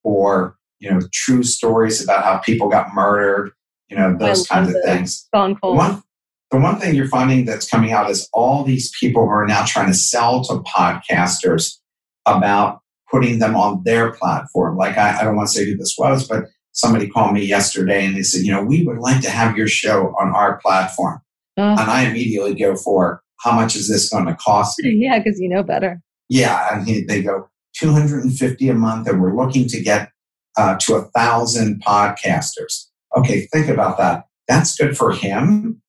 or 0.03 0.57
you 0.79 0.91
know 0.91 0.99
true 1.13 1.43
stories 1.43 2.03
about 2.03 2.23
how 2.23 2.37
people 2.39 2.69
got 2.69 2.93
murdered, 2.93 3.51
you 3.89 3.97
know 3.97 4.15
those 4.17 4.47
kinds 4.47 4.69
of 4.69 4.81
things. 4.83 5.27
Gone 5.33 5.55
cold. 5.55 5.77
One, 5.77 6.03
the 6.51 6.59
one 6.59 6.79
thing 6.79 6.95
you're 6.95 7.07
finding 7.07 7.45
that's 7.45 7.69
coming 7.69 7.93
out 7.93 8.09
is 8.09 8.27
all 8.33 8.63
these 8.63 8.91
people 8.99 9.23
who 9.23 9.29
are 9.29 9.47
now 9.47 9.63
trying 9.65 9.87
to 9.87 9.93
sell 9.93 10.43
to 10.43 10.55
podcasters 10.63 11.77
about 12.25 12.81
putting 13.09 13.39
them 13.39 13.55
on 13.55 13.81
their 13.83 14.11
platform. 14.11 14.77
Like, 14.77 14.97
I, 14.97 15.19
I 15.19 15.23
don't 15.23 15.35
want 15.35 15.49
to 15.49 15.53
say 15.53 15.65
who 15.65 15.77
this 15.77 15.95
was, 15.97 16.27
but 16.27 16.45
somebody 16.73 17.07
called 17.09 17.33
me 17.33 17.43
yesterday 17.45 18.05
and 18.05 18.15
they 18.15 18.23
said, 18.23 18.41
you 18.41 18.51
know, 18.51 18.63
we 18.63 18.85
would 18.85 18.99
like 18.99 19.21
to 19.21 19.29
have 19.29 19.57
your 19.57 19.67
show 19.67 20.13
on 20.19 20.33
our 20.33 20.57
platform. 20.57 21.21
Uh, 21.57 21.75
and 21.77 21.91
I 21.91 22.03
immediately 22.03 22.55
go 22.55 22.75
for, 22.75 23.21
how 23.41 23.51
much 23.51 23.75
is 23.75 23.89
this 23.89 24.09
going 24.09 24.25
to 24.25 24.35
cost 24.35 24.79
me? 24.79 24.91
Yeah, 24.91 25.19
because 25.19 25.39
you 25.39 25.49
know 25.49 25.63
better. 25.63 26.01
Yeah. 26.29 26.75
And 26.75 26.87
he, 26.87 27.01
they 27.03 27.21
go, 27.21 27.49
250 27.75 28.69
a 28.69 28.73
month, 28.73 29.07
and 29.07 29.21
we're 29.21 29.35
looking 29.35 29.67
to 29.67 29.81
get 29.81 30.11
uh, 30.57 30.77
to 30.81 30.95
a 30.95 31.03
thousand 31.15 31.83
podcasters. 31.83 32.87
Okay, 33.15 33.47
think 33.51 33.67
about 33.67 33.97
that. 33.97 34.25
That's 34.47 34.75
good 34.75 34.97
for 34.97 35.11
him, 35.11 35.81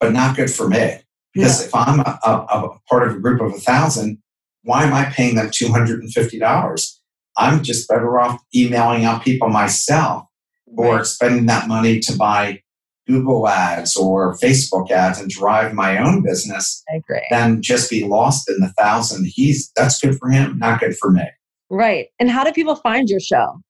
but 0.00 0.12
not 0.12 0.36
good 0.36 0.50
for 0.50 0.68
me. 0.68 0.98
Because 1.34 1.60
yeah. 1.60 1.66
if 1.66 1.74
I'm 1.74 2.00
a, 2.00 2.18
a, 2.24 2.30
a, 2.30 2.78
part 2.88 3.08
of 3.08 3.16
a 3.16 3.20
group 3.20 3.40
of 3.40 3.54
a 3.54 3.58
thousand, 3.58 4.18
why 4.62 4.84
am 4.84 4.92
I 4.92 5.06
paying 5.06 5.36
them 5.36 5.48
$250? 5.48 6.96
I'm 7.36 7.62
just 7.62 7.88
better 7.88 8.20
off 8.20 8.40
emailing 8.54 9.04
out 9.04 9.24
people 9.24 9.48
myself 9.48 10.26
or 10.66 11.04
spending 11.04 11.46
that 11.46 11.68
money 11.68 12.00
to 12.00 12.16
buy 12.16 12.61
Google 13.06 13.48
ads 13.48 13.96
or 13.96 14.36
Facebook 14.38 14.90
ads 14.90 15.20
and 15.20 15.28
drive 15.28 15.74
my 15.74 15.98
own 15.98 16.22
business 16.22 16.82
I 16.92 16.96
agree. 16.96 17.26
than 17.30 17.62
just 17.62 17.90
be 17.90 18.04
lost 18.04 18.48
in 18.48 18.60
the 18.60 18.72
thousand. 18.78 19.26
He's 19.26 19.72
that's 19.76 20.00
good 20.00 20.18
for 20.18 20.30
him, 20.30 20.58
not 20.58 20.80
good 20.80 20.96
for 20.96 21.10
me. 21.10 21.24
Right. 21.70 22.08
And 22.18 22.30
how 22.30 22.44
do 22.44 22.52
people 22.52 22.76
find 22.76 23.08
your 23.08 23.20
show? 23.20 23.60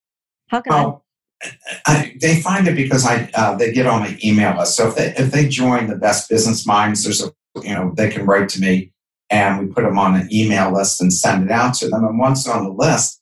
How 0.49 0.61
can 0.61 0.73
well, 0.73 1.05
I? 1.43 1.51
I 1.87 2.17
they 2.21 2.41
find 2.41 2.69
it 2.69 2.77
because 2.77 3.07
I 3.07 3.31
uh, 3.35 3.57
they 3.57 3.73
get 3.73 3.87
on 3.87 4.01
my 4.01 4.19
email 4.23 4.57
list. 4.57 4.77
So 4.77 4.89
if 4.89 4.97
they 4.97 5.15
if 5.17 5.33
they 5.33 5.49
join 5.49 5.89
the 5.89 5.97
Best 5.97 6.29
Business 6.29 6.67
Minds, 6.67 7.05
there's 7.05 7.23
a 7.23 7.31
you 7.63 7.75
know 7.75 7.93
they 7.97 8.11
can 8.11 8.27
write 8.27 8.49
to 8.51 8.61
me 8.61 8.93
and 9.33 9.59
we 9.59 9.67
put 9.73 9.83
them 9.85 9.99
on 9.99 10.15
an 10.15 10.29
email 10.33 10.73
list 10.73 11.01
and 11.01 11.13
send 11.13 11.45
it 11.45 11.51
out 11.51 11.75
to 11.75 11.89
them. 11.89 12.05
And 12.05 12.19
once 12.19 12.47
on 12.47 12.65
the 12.65 12.71
list, 12.71 13.21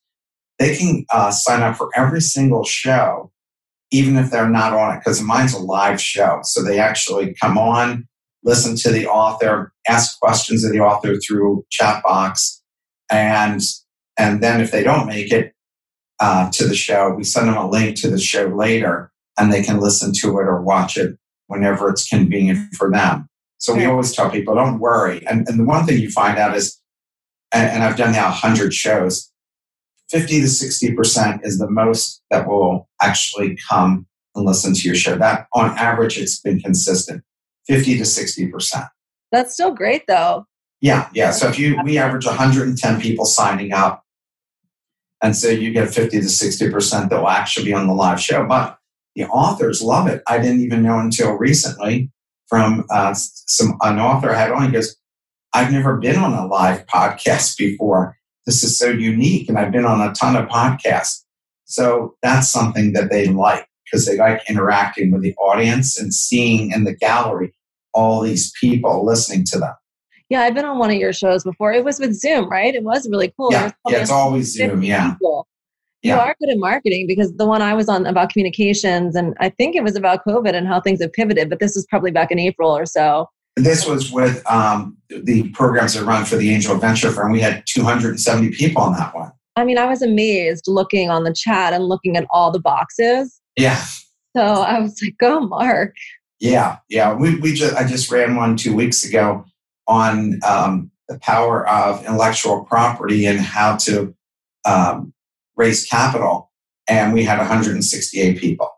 they 0.59 0.77
can 0.77 1.07
uh, 1.13 1.31
sign 1.31 1.63
up 1.63 1.77
for 1.77 1.89
every 1.95 2.21
single 2.21 2.65
show, 2.65 3.31
even 3.91 4.17
if 4.17 4.31
they're 4.31 4.49
not 4.49 4.73
on 4.73 4.95
it, 4.95 5.01
because 5.01 5.23
mine's 5.23 5.55
a 5.55 5.59
live 5.59 6.01
show. 6.01 6.41
So 6.43 6.63
they 6.63 6.79
actually 6.79 7.35
come 7.41 7.59
on, 7.59 8.07
listen 8.45 8.77
to 8.77 8.91
the 8.91 9.07
author, 9.07 9.73
ask 9.89 10.19
questions 10.19 10.65
of 10.65 10.73
the 10.73 10.81
author 10.81 11.17
through 11.17 11.65
chat 11.71 12.03
box, 12.03 12.63
and 13.11 13.61
and 14.19 14.43
then 14.43 14.61
if 14.61 14.71
they 14.71 14.83
don't 14.83 15.07
make 15.07 15.33
it 15.33 15.55
uh, 16.21 16.51
to 16.53 16.67
the 16.67 16.75
show, 16.75 17.15
we 17.17 17.25
send 17.25 17.49
them 17.49 17.57
a 17.57 17.69
link 17.69 17.97
to 18.01 18.11
the 18.11 18.19
show 18.19 18.47
later, 18.47 19.11
and 19.39 19.53
they 19.53 19.63
can 19.63 19.81
listen 19.81 20.13
to 20.21 20.39
it 20.39 20.45
or 20.45 20.61
watch 20.61 20.97
it 20.97 21.17
whenever 21.47 21.89
it's 21.89 22.07
convenient 22.07 22.75
for 22.75 22.91
them. 22.91 23.27
So 23.59 23.75
we 23.75 23.85
always 23.85 24.13
tell 24.13 24.31
people, 24.31 24.55
don't 24.55 24.79
worry. 24.79 25.27
And, 25.27 25.47
and 25.49 25.59
the 25.59 25.65
one 25.65 25.85
thing 25.85 25.99
you 25.99 26.11
find 26.11 26.39
out 26.39 26.57
is, 26.57 26.81
and, 27.53 27.69
and 27.69 27.83
I've 27.83 27.97
done 27.97 28.13
now 28.13 28.29
100 28.29 28.73
shows, 28.73 29.30
50 30.11 30.41
to 30.41 30.47
60% 30.47 31.41
is 31.45 31.59
the 31.59 31.71
most 31.71 32.23
that 32.31 32.49
will 32.49 32.89
actually 33.03 33.57
come 33.69 34.07
and 34.35 34.45
listen 34.45 34.75
to 34.75 34.83
your 34.83 34.95
show. 34.95 35.17
That 35.17 35.47
on 35.55 35.77
average, 35.79 36.19
it's 36.19 36.41
been 36.41 36.61
consistent 36.61 37.23
50 37.67 37.99
to 37.99 38.05
60%. 38.05 38.89
That's 39.33 39.55
still 39.55 39.73
great 39.73 40.07
though. 40.09 40.47
Yeah, 40.81 41.09
yeah. 41.13 41.31
So 41.31 41.49
if 41.49 41.59
you, 41.59 41.79
we 41.85 41.99
average 41.99 42.27
110 42.27 43.01
people 43.01 43.25
signing 43.25 43.73
up. 43.73 44.03
And 45.23 45.37
so 45.37 45.49
you 45.49 45.73
get 45.73 45.93
50 45.93 46.21
to 46.21 46.27
60% 46.27 47.11
that 47.11 47.21
will 47.21 47.29
actually 47.29 47.67
be 47.67 47.75
on 47.75 47.87
the 47.87 47.93
live 47.93 48.21
show. 48.21 48.47
But 48.47 48.79
the 49.15 49.25
authors 49.27 49.83
love 49.83 50.07
it. 50.07 50.23
I 50.27 50.39
didn't 50.39 50.63
even 50.63 50.83
know 50.83 50.99
until 50.99 51.33
recently 51.33 52.11
from 52.49 52.85
uh, 52.91 53.15
some 53.15 53.77
an 53.83 53.99
author 53.99 54.31
I 54.31 54.39
had 54.39 54.51
on. 54.51 54.67
He 54.67 54.73
goes, 54.73 54.97
"I've 55.53 55.73
never 55.73 55.99
been 55.99 56.17
on 56.17 56.33
a 56.33 56.47
live 56.47 56.87
podcast 56.95 57.57
before. 57.57 58.17
This 58.47 58.63
is 58.65 58.79
so 58.79 58.89
unique, 58.89 59.49
and 59.49 59.59
I've 59.59 59.73
been 59.73 59.85
on 59.85 60.01
a 60.01 60.13
ton 60.15 60.37
of 60.37 60.49
podcasts. 60.49 61.25
So 61.65 62.17
that's 62.23 62.51
something 62.51 62.93
that 62.95 63.11
they 63.11 63.27
like 63.27 63.67
because 63.85 64.07
they 64.07 64.17
like 64.17 64.43
interacting 64.49 65.11
with 65.11 65.23
the 65.23 65.35
audience 65.37 65.99
and 65.99 66.13
seeing 66.13 66.73
in 66.73 66.85
the 66.85 66.95
gallery 66.95 67.55
all 67.93 68.21
these 68.21 68.53
people 68.61 69.05
listening 69.05 69.45
to 69.45 69.59
them. 69.59 69.75
Yeah, 70.29 70.43
I've 70.43 70.55
been 70.55 70.65
on 70.65 70.79
one 70.79 70.91
of 70.91 70.97
your 70.97 71.13
shows 71.13 71.43
before. 71.43 71.73
It 71.73 71.85
was 71.85 71.99
with 71.99 72.15
Zoom, 72.15 72.49
right? 72.49 72.75
It 72.75 72.85
was 72.85 73.09
really 73.11 73.33
cool. 73.37 73.53
Yeah, 73.53 73.73
yeah 73.89 73.99
it's 73.99 74.11
always 74.11 74.53
Zoom. 74.55 74.83
Yeah. 74.83 75.13
People 75.13 75.47
you 76.03 76.13
yeah. 76.13 76.19
are 76.19 76.35
good 76.41 76.49
at 76.49 76.59
marketing 76.59 77.07
because 77.07 77.35
the 77.37 77.47
one 77.47 77.61
I 77.61 77.75
was 77.75 77.89
on 77.89 78.07
about 78.07 78.31
communications, 78.31 79.15
and 79.15 79.35
I 79.39 79.51
think 79.51 79.77
it 79.77 79.85
was 79.85 79.97
about 79.97 80.25
COVID 80.25 80.55
and 80.55 80.67
how 80.67 80.81
things 80.81 81.03
have 81.03 81.13
pivoted, 81.13 81.51
but 81.51 81.61
this 81.61 81.75
was 81.75 81.87
probably 81.91 82.11
back 82.11 82.31
in 82.31 82.39
April 82.39 82.75
or 82.75 82.87
so. 82.87 83.29
This 83.63 83.87
was 83.87 84.11
with 84.11 84.43
um, 84.51 84.97
the 85.09 85.49
programs 85.51 85.95
that 85.95 86.05
run 86.05 86.25
for 86.25 86.37
the 86.37 86.51
Angel 86.51 86.77
Venture 86.77 87.11
Firm. 87.11 87.33
We 87.33 87.41
had 87.41 87.63
270 87.67 88.51
people 88.53 88.83
on 88.83 88.93
that 88.95 89.15
one. 89.15 89.33
I 89.57 89.65
mean, 89.65 89.79
I 89.79 89.87
was 89.87 90.03
amazed 90.03 90.65
looking 90.67 91.11
on 91.11 91.25
the 91.25 91.35
chat 91.35 91.73
and 91.73 91.85
looking 91.85 92.17
at 92.17 92.27
all 92.31 92.51
the 92.51 92.61
boxes. 92.61 93.41
Yeah. 93.57 93.83
So 94.37 94.43
I 94.43 94.81
was 94.81 95.01
like, 95.03 95.17
go, 95.19 95.41
Mark. 95.41 95.95
Yeah, 96.39 96.79
yeah. 96.89 97.13
We, 97.13 97.37
we 97.41 97.53
just 97.53 97.75
I 97.77 97.87
just 97.87 98.11
ran 98.11 98.37
one 98.37 98.57
two 98.57 98.75
weeks 98.75 99.05
ago 99.05 99.45
on 99.87 100.41
um, 100.47 100.91
the 101.09 101.19
power 101.19 101.69
of 101.69 102.05
intellectual 102.05 102.65
property 102.65 103.27
and 103.27 103.41
how 103.41 103.77
to 103.77 104.15
um, 104.65 105.13
raise 105.57 105.85
capital, 105.85 106.51
and 106.89 107.13
we 107.13 107.25
had 107.25 107.39
168 107.39 108.39
people. 108.39 108.71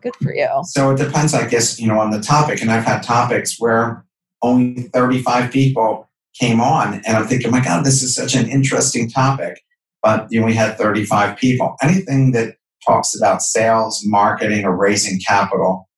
Good 0.00 0.16
for 0.16 0.34
you. 0.34 0.48
So 0.64 0.90
it 0.92 0.98
depends, 0.98 1.34
I 1.34 1.46
guess, 1.46 1.78
you 1.78 1.86
know, 1.86 1.98
on 1.98 2.10
the 2.10 2.20
topic. 2.20 2.60
And 2.60 2.70
I've 2.70 2.84
had 2.84 3.02
topics 3.02 3.56
where 3.58 4.04
only 4.42 4.82
35 4.94 5.50
people 5.50 6.08
came 6.38 6.60
on, 6.60 6.94
and 7.06 7.16
I'm 7.16 7.26
thinking, 7.26 7.50
my 7.50 7.62
God, 7.62 7.84
this 7.84 8.02
is 8.02 8.14
such 8.14 8.34
an 8.34 8.48
interesting 8.48 9.10
topic. 9.10 9.60
But 10.02 10.28
you 10.30 10.40
know, 10.40 10.46
we 10.46 10.54
had 10.54 10.78
35 10.78 11.36
people. 11.36 11.76
Anything 11.82 12.32
that 12.32 12.56
talks 12.86 13.14
about 13.14 13.42
sales, 13.42 14.00
marketing, 14.04 14.64
or 14.64 14.74
raising 14.74 15.20
capital, 15.20 15.88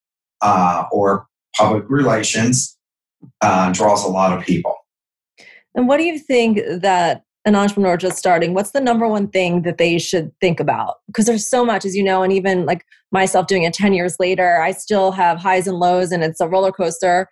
uh, 0.41 0.85
or 0.91 1.27
public 1.55 1.85
relations 1.87 2.77
uh, 3.41 3.71
draws 3.71 4.03
a 4.03 4.09
lot 4.09 4.37
of 4.37 4.43
people. 4.43 4.75
And 5.75 5.87
what 5.87 5.97
do 5.97 6.03
you 6.03 6.19
think 6.19 6.59
that 6.81 7.23
an 7.45 7.55
entrepreneur 7.55 7.97
just 7.97 8.17
starting, 8.17 8.53
what's 8.53 8.71
the 8.71 8.79
number 8.79 9.07
one 9.07 9.27
thing 9.27 9.63
that 9.63 9.77
they 9.77 9.99
should 9.99 10.31
think 10.39 10.59
about? 10.59 10.95
Because 11.07 11.25
there's 11.25 11.47
so 11.47 11.65
much, 11.65 11.83
as 11.83 11.95
you 11.95 12.03
know, 12.03 12.23
and 12.23 12.31
even 12.31 12.65
like 12.65 12.85
myself 13.11 13.47
doing 13.47 13.63
it 13.63 13.73
10 13.73 13.93
years 13.93 14.15
later, 14.19 14.61
I 14.61 14.71
still 14.71 15.11
have 15.11 15.39
highs 15.39 15.67
and 15.67 15.77
lows 15.77 16.11
and 16.11 16.23
it's 16.23 16.39
a 16.39 16.47
roller 16.47 16.71
coaster 16.71 17.27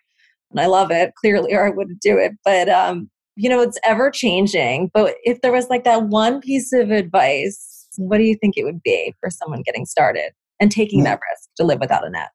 and 0.52 0.60
I 0.60 0.65
love 0.65 0.91
it 0.91 1.13
clearly, 1.15 1.54
or 1.54 1.65
I 1.65 1.69
wouldn't 1.69 2.02
do 2.02 2.17
it. 2.17 2.34
But, 2.43 2.67
um, 2.67 3.10
you 3.38 3.50
know, 3.50 3.62
it's 3.62 3.80
ever 3.86 4.12
changing. 4.12 4.91
But 4.93 5.15
if 5.24 5.41
there 5.41 5.54
was 5.54 5.69
like 5.69 5.86
that 5.86 6.04
one 6.04 6.41
piece 6.41 6.74
of 6.74 6.91
advice, 6.91 7.88
what 7.97 8.17
do 8.17 8.24
you 8.24 8.36
think 8.36 8.58
it 8.58 8.65
would 8.65 8.84
be 8.84 9.15
for 9.21 9.30
someone 9.30 9.63
getting 9.63 9.86
started 9.86 10.32
and 10.60 10.71
taking 10.71 11.04
that 11.04 11.19
risk 11.32 11.50
to 11.56 11.63
live 11.63 11.80
without 11.80 12.06
a 12.06 12.10
net? 12.10 12.30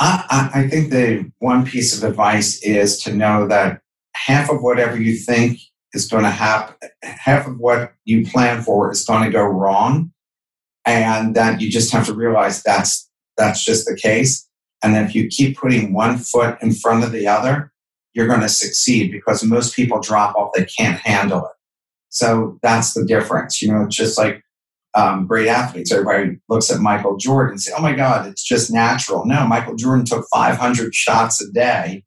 I, 0.00 0.50
I 0.54 0.68
think 0.68 0.90
the 0.90 1.30
one 1.38 1.64
piece 1.64 1.96
of 1.96 2.08
advice 2.08 2.60
is 2.62 2.98
to 3.02 3.14
know 3.14 3.46
that 3.48 3.82
half 4.14 4.50
of 4.50 4.62
whatever 4.62 5.00
you 5.00 5.16
think 5.16 5.58
is 5.92 6.08
going 6.08 6.24
to 6.24 6.30
happen. 6.30 6.74
Half 7.02 7.46
of 7.46 7.58
what 7.58 7.92
you 8.04 8.24
plan 8.26 8.62
for 8.62 8.90
is 8.90 9.04
going 9.04 9.24
to 9.24 9.30
go 9.30 9.44
wrong, 9.44 10.12
and 10.86 11.34
that 11.34 11.60
you 11.60 11.70
just 11.70 11.92
have 11.92 12.06
to 12.06 12.14
realize 12.14 12.62
that's 12.62 13.08
that's 13.36 13.64
just 13.64 13.86
the 13.86 13.96
case. 13.96 14.46
And 14.82 14.96
if 14.96 15.14
you 15.14 15.28
keep 15.28 15.58
putting 15.58 15.92
one 15.92 16.18
foot 16.18 16.58
in 16.62 16.72
front 16.72 17.04
of 17.04 17.12
the 17.12 17.26
other, 17.26 17.72
you're 18.14 18.28
going 18.28 18.40
to 18.40 18.48
succeed 18.48 19.12
because 19.12 19.44
most 19.44 19.74
people 19.74 20.00
drop 20.00 20.34
off; 20.36 20.52
they 20.54 20.64
can't 20.64 21.00
handle 21.00 21.44
it. 21.44 21.52
So 22.08 22.58
that's 22.62 22.94
the 22.94 23.04
difference. 23.04 23.60
You 23.62 23.72
know, 23.72 23.82
it's 23.84 23.96
just 23.96 24.18
like 24.18 24.42
um, 24.94 25.26
great 25.26 25.48
athletes. 25.48 25.92
Everybody 25.92 26.38
looks 26.48 26.70
at 26.70 26.80
Michael 26.80 27.16
Jordan 27.16 27.52
and 27.52 27.60
say, 27.60 27.72
"Oh 27.76 27.82
my 27.82 27.94
God, 27.94 28.26
it's 28.26 28.42
just 28.42 28.72
natural." 28.72 29.26
No, 29.26 29.46
Michael 29.46 29.76
Jordan 29.76 30.04
took 30.04 30.26
500 30.32 30.94
shots 30.94 31.42
a 31.42 31.50
day 31.52 32.04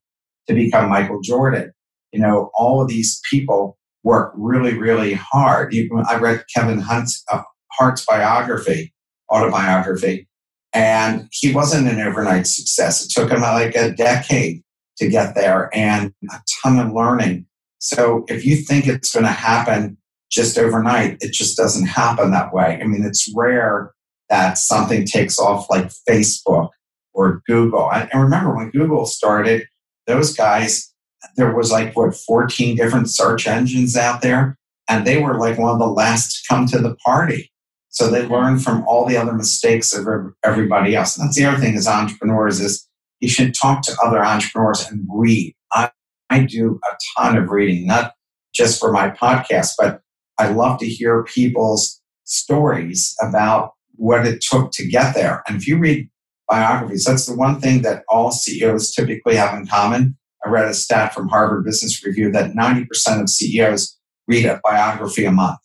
to 0.48 0.54
become 0.54 0.90
Michael 0.90 1.22
Jordan 1.22 1.73
you 2.14 2.20
know, 2.20 2.52
all 2.54 2.82
of 2.82 2.88
these 2.88 3.20
people 3.30 3.78
work 4.04 4.34
really, 4.38 4.78
really 4.78 5.14
hard. 5.14 5.74
Even 5.74 6.04
I 6.08 6.18
read 6.18 6.44
Kevin 6.56 6.80
Hunt's, 6.80 7.24
uh, 7.32 7.42
Hart's 7.72 8.06
biography, 8.06 8.94
autobiography, 9.32 10.28
and 10.74 11.28
he 11.32 11.54
wasn't 11.54 11.90
an 11.90 12.00
overnight 12.00 12.46
success. 12.48 13.04
It 13.04 13.12
took 13.12 13.32
him 13.32 13.42
like 13.42 13.76
a 13.76 13.92
decade 13.92 14.62
to 14.98 15.10
get 15.10 15.34
there 15.34 15.70
and 15.74 16.14
a 16.32 16.40
ton 16.64 16.80
of 16.80 16.94
learning. 16.94 17.48
So 17.80 18.26
if 18.28 18.46
you 18.46 18.58
think 18.58 18.88
it's 18.88 19.12
going 19.12 19.26
to 19.26 19.32
happen 19.32 19.98
just 20.32 20.58
overnight, 20.58 21.18
it 21.22 21.34
just 21.34 21.58
doesn't 21.58 21.88
happen 21.88 22.32
that 22.32 22.54
way. 22.54 22.80
I 22.82 22.86
mean, 22.86 23.04
it's 23.04 23.32
rare 23.36 23.92
that 24.30 24.58
something 24.58 25.06
takes 25.06 25.40
off 25.40 25.68
like 25.70 25.92
Facebook 26.10 26.70
or 27.14 27.42
Google. 27.48 27.92
And 27.92 28.10
remember 28.14 28.56
when 28.56 28.70
Google 28.70 29.06
started, 29.06 29.68
those 30.08 30.34
guys 30.34 30.93
there 31.36 31.56
was 31.56 31.72
like 31.72 31.96
what 31.96 32.16
14 32.16 32.76
different 32.76 33.10
search 33.10 33.48
engines 33.48 33.96
out 33.96 34.22
there 34.22 34.58
and 34.90 35.06
they 35.06 35.22
were 35.22 35.40
like 35.40 35.58
one 35.58 35.72
of 35.72 35.80
the 35.80 35.88
last 35.88 36.36
to 36.36 36.54
come 36.54 36.66
to 36.68 36.80
the 36.80 36.96
party. 37.06 37.52
So 37.90 38.10
they 38.10 38.26
learned 38.26 38.64
from 38.64 38.84
all 38.88 39.06
the 39.06 39.18
other 39.18 39.34
mistakes 39.34 39.94
of 39.94 40.08
everybody 40.44 40.96
else. 40.96 41.18
And 41.18 41.28
that's 41.28 41.38
the 41.38 41.46
other 41.46 41.60
thing 41.60 41.76
as 41.76 41.88
entrepreneurs 41.88 42.60
is 42.60 42.88
you 43.20 43.30
should 43.30 43.54
talk 43.54 43.84
to 43.84 43.96
other 44.04 44.24
entrepreneurs 44.24 44.86
and 44.90 45.08
read. 45.10 45.56
I, 45.74 45.92
I 46.30 46.44
do 46.44 46.80
a 46.92 46.98
ton 47.18 47.38
of 47.38 47.50
reading 47.50 47.88
not 47.88 48.14
just 48.54 48.80
for 48.80 48.92
my 48.92 49.10
podcast 49.10 49.72
but 49.80 50.02
i 50.38 50.48
love 50.48 50.80
to 50.80 50.86
hear 50.86 51.24
people's 51.24 52.00
stories 52.24 53.16
about 53.22 53.72
what 53.96 54.26
it 54.26 54.42
took 54.42 54.72
to 54.72 54.88
get 54.88 55.14
there. 55.14 55.44
And 55.48 55.58
if 55.58 55.68
you 55.68 55.78
read 55.78 56.10
biographies 56.50 57.06
that's 57.06 57.26
the 57.26 57.36
one 57.36 57.62
thing 57.62 57.84
that 57.84 58.04
all 58.10 58.32
ceos 58.32 58.92
typically 58.92 59.36
have 59.36 59.58
in 59.58 59.66
common 59.66 60.18
I 60.46 60.50
read 60.50 60.68
a 60.68 60.74
stat 60.74 61.14
from 61.14 61.30
Harvard 61.30 61.64
Business 61.66 62.04
Review 62.06 62.32
that 62.32 62.54
90% 62.54 63.22
of 63.22 63.30
CEOs 63.30 63.98
read 64.28 64.46
a 64.46 64.60
biography 64.64 65.26
a 65.26 65.32
month. 65.32 65.60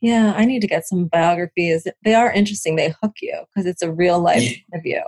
Yeah, 0.00 0.34
I 0.36 0.44
need 0.44 0.60
to 0.60 0.68
get 0.68 0.86
some 0.86 1.06
biographies. 1.06 1.86
They 2.04 2.14
are 2.14 2.32
interesting. 2.32 2.76
They 2.76 2.94
hook 3.02 3.16
you 3.20 3.36
because 3.48 3.66
it's 3.66 3.82
a 3.82 3.90
real 3.90 4.20
life 4.20 4.42
yeah. 4.42 4.56
interview. 4.72 5.00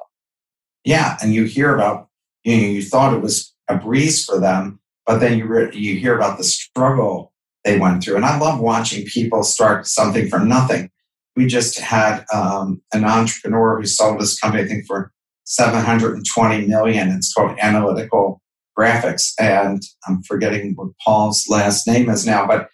Yeah, 0.85 1.16
and 1.22 1.33
you 1.33 1.44
hear 1.44 1.74
about 1.74 2.09
you 2.44 2.57
know 2.57 2.68
you 2.68 2.83
thought 2.83 3.14
it 3.14 3.20
was 3.20 3.55
a 3.68 3.76
breeze 3.76 4.24
for 4.24 4.40
them, 4.40 4.81
but 5.07 5.18
then 5.18 5.38
you 5.38 5.46
re- 5.46 5.70
you 5.72 5.96
hear 5.96 6.16
about 6.16 6.38
the 6.38 6.44
struggle 6.44 7.33
they 7.64 7.79
went 7.79 8.03
through. 8.03 8.16
And 8.16 8.24
I 8.24 8.38
love 8.38 8.61
watching 8.61 9.05
people 9.05 9.42
start 9.42 9.87
something 9.87 10.29
from 10.29 10.48
nothing. 10.48 10.90
We 11.37 11.46
just 11.46 11.79
had 11.79 12.24
um, 12.33 12.83
an 12.92 13.05
entrepreneur 13.05 13.79
who 13.79 13.87
sold 13.87 14.20
his 14.20 14.38
company, 14.38 14.64
I 14.64 14.66
think, 14.66 14.87
for 14.87 15.12
720 15.51 16.67
million. 16.69 17.09
It's 17.11 17.33
called 17.35 17.59
Analytical 17.61 18.41
Graphics. 18.79 19.33
And 19.41 19.83
I'm 20.07 20.23
forgetting 20.23 20.75
what 20.77 20.93
Paul's 21.05 21.49
last 21.49 21.89
name 21.89 22.09
is 22.09 22.25
now, 22.25 22.47
but 22.47 22.69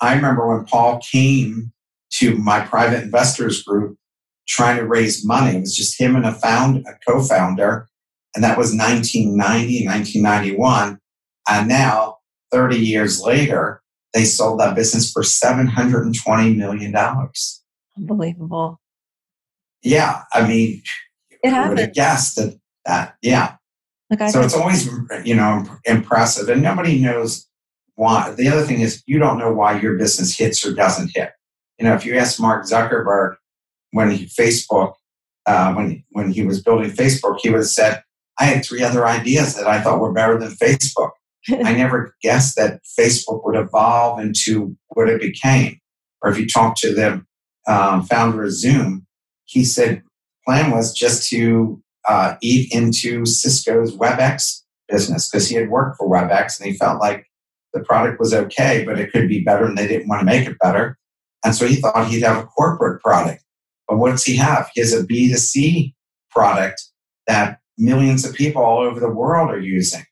I 0.00 0.14
remember 0.16 0.48
when 0.48 0.66
Paul 0.66 1.00
came 1.00 1.72
to 2.14 2.36
my 2.38 2.60
private 2.60 3.04
investors 3.04 3.62
group 3.62 3.96
trying 4.48 4.78
to 4.78 4.86
raise 4.86 5.24
money. 5.24 5.56
It 5.56 5.60
was 5.60 5.76
just 5.76 6.00
him 6.00 6.16
and 6.16 6.26
a 6.26 6.32
found 6.32 6.84
a 6.88 6.98
co-founder, 7.08 7.88
and 8.34 8.42
that 8.42 8.58
was 8.58 8.74
1990, 8.74 9.86
1991. 9.86 10.98
And 11.48 11.68
now, 11.68 12.16
30 12.50 12.78
years 12.78 13.20
later, 13.20 13.80
they 14.12 14.24
sold 14.24 14.58
that 14.58 14.74
business 14.74 15.12
for 15.12 15.22
720 15.22 16.54
million 16.54 16.90
dollars. 16.90 17.62
Unbelievable. 17.96 18.80
Yeah, 19.82 20.22
I 20.32 20.46
mean, 20.48 20.82
it 21.46 21.52
who 21.52 21.68
would 21.68 21.78
have 21.78 21.94
guessed 21.94 22.36
that? 22.36 22.58
That 22.84 23.16
yeah. 23.22 23.56
Like 24.10 24.30
so 24.30 24.42
it's 24.42 24.54
always 24.54 24.88
you 25.24 25.34
know 25.34 25.64
impressive, 25.84 26.48
and 26.48 26.62
nobody 26.62 27.00
knows 27.00 27.48
why. 27.96 28.30
The 28.30 28.48
other 28.48 28.62
thing 28.62 28.80
is 28.80 29.02
you 29.06 29.18
don't 29.18 29.38
know 29.38 29.52
why 29.52 29.80
your 29.80 29.96
business 29.96 30.36
hits 30.36 30.64
or 30.64 30.72
doesn't 30.72 31.10
hit. 31.14 31.30
You 31.78 31.86
know, 31.86 31.94
if 31.94 32.06
you 32.06 32.16
ask 32.16 32.40
Mark 32.40 32.64
Zuckerberg 32.64 33.34
when 33.90 34.10
he 34.10 34.26
Facebook 34.26 34.94
uh, 35.46 35.72
when 35.74 36.04
when 36.10 36.30
he 36.30 36.44
was 36.44 36.62
building 36.62 36.90
Facebook, 36.90 37.38
he 37.40 37.50
would 37.50 37.58
have 37.58 37.66
said, 37.66 38.02
"I 38.38 38.44
had 38.44 38.64
three 38.64 38.82
other 38.82 39.06
ideas 39.06 39.54
that 39.56 39.66
I 39.66 39.80
thought 39.80 40.00
were 40.00 40.12
better 40.12 40.38
than 40.38 40.50
Facebook. 40.50 41.10
I 41.48 41.74
never 41.74 42.14
guessed 42.22 42.56
that 42.56 42.80
Facebook 42.98 43.44
would 43.44 43.56
evolve 43.56 44.20
into 44.20 44.76
what 44.88 45.08
it 45.08 45.20
became." 45.20 45.78
Or 46.22 46.30
if 46.30 46.38
you 46.38 46.46
talk 46.46 46.76
to 46.78 46.94
the 46.94 47.24
um, 47.68 48.02
founder 48.04 48.44
of 48.44 48.52
Zoom, 48.52 49.06
he 49.44 49.64
said 49.64 50.02
plan 50.46 50.70
was 50.70 50.92
just 50.92 51.28
to 51.30 51.82
uh, 52.08 52.36
eat 52.40 52.72
into 52.72 53.26
Cisco's 53.26 53.96
WebEx 53.96 54.62
business 54.88 55.28
because 55.28 55.48
he 55.48 55.56
had 55.56 55.68
worked 55.68 55.98
for 55.98 56.08
WebEx 56.08 56.60
and 56.60 56.70
he 56.70 56.76
felt 56.76 57.00
like 57.00 57.26
the 57.74 57.80
product 57.80 58.18
was 58.18 58.32
okay, 58.32 58.84
but 58.84 58.98
it 58.98 59.12
could 59.12 59.28
be 59.28 59.42
better 59.42 59.64
and 59.64 59.76
they 59.76 59.86
didn't 59.86 60.08
want 60.08 60.20
to 60.20 60.26
make 60.26 60.48
it 60.48 60.56
better. 60.62 60.98
And 61.44 61.54
so 61.54 61.66
he 61.66 61.76
thought 61.76 62.08
he'd 62.08 62.22
have 62.22 62.42
a 62.42 62.46
corporate 62.46 63.02
product. 63.02 63.42
But 63.88 63.98
what 63.98 64.10
does 64.10 64.24
he 64.24 64.36
have? 64.36 64.70
He 64.74 64.80
has 64.80 64.92
a 64.92 65.04
B2C 65.04 65.94
product 66.30 66.82
that 67.26 67.60
millions 67.78 68.24
of 68.24 68.34
people 68.34 68.62
all 68.62 68.78
over 68.78 68.98
the 68.98 69.10
world 69.10 69.50
are 69.50 69.60
using. 69.60 70.04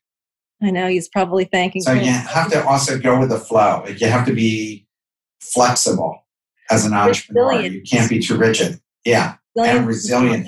I 0.61 0.71
know 0.71 0.87
he's 0.87 1.09
probably 1.09 1.45
thanking. 1.45 1.81
So 1.81 1.91
you 1.91 2.11
have 2.11 2.49
to 2.51 2.65
also 2.65 2.97
go 2.97 3.19
with 3.19 3.29
the 3.29 3.39
flow. 3.39 3.83
Like 3.85 3.99
you 3.99 4.07
have 4.07 4.25
to 4.27 4.33
be 4.33 4.87
flexible 5.41 6.25
as 6.71 6.85
an 6.85 6.93
entrepreneur. 6.93 7.61
You 7.61 7.81
can't 7.81 8.09
be 8.09 8.19
too 8.19 8.37
rigid. 8.37 8.79
Yeah, 9.03 9.35
and 9.57 9.87
resilient. 9.87 10.47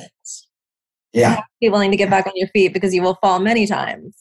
Yeah, 1.13 1.41
be 1.61 1.69
willing 1.69 1.91
to 1.91 1.97
get 1.97 2.09
back 2.09 2.27
on 2.27 2.33
your 2.35 2.49
feet 2.49 2.73
because 2.73 2.93
you 2.93 3.01
will 3.01 3.15
fall 3.15 3.39
many 3.39 3.65
times. 3.65 4.15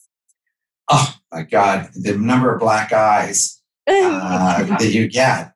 Oh 0.89 1.15
my 1.33 1.43
God, 1.43 1.89
the 1.95 2.17
number 2.17 2.55
of 2.55 2.61
black 2.61 2.93
eyes 2.93 3.61
uh, 3.91 4.63
that 4.65 4.93
you 4.93 5.09
get 5.09 5.53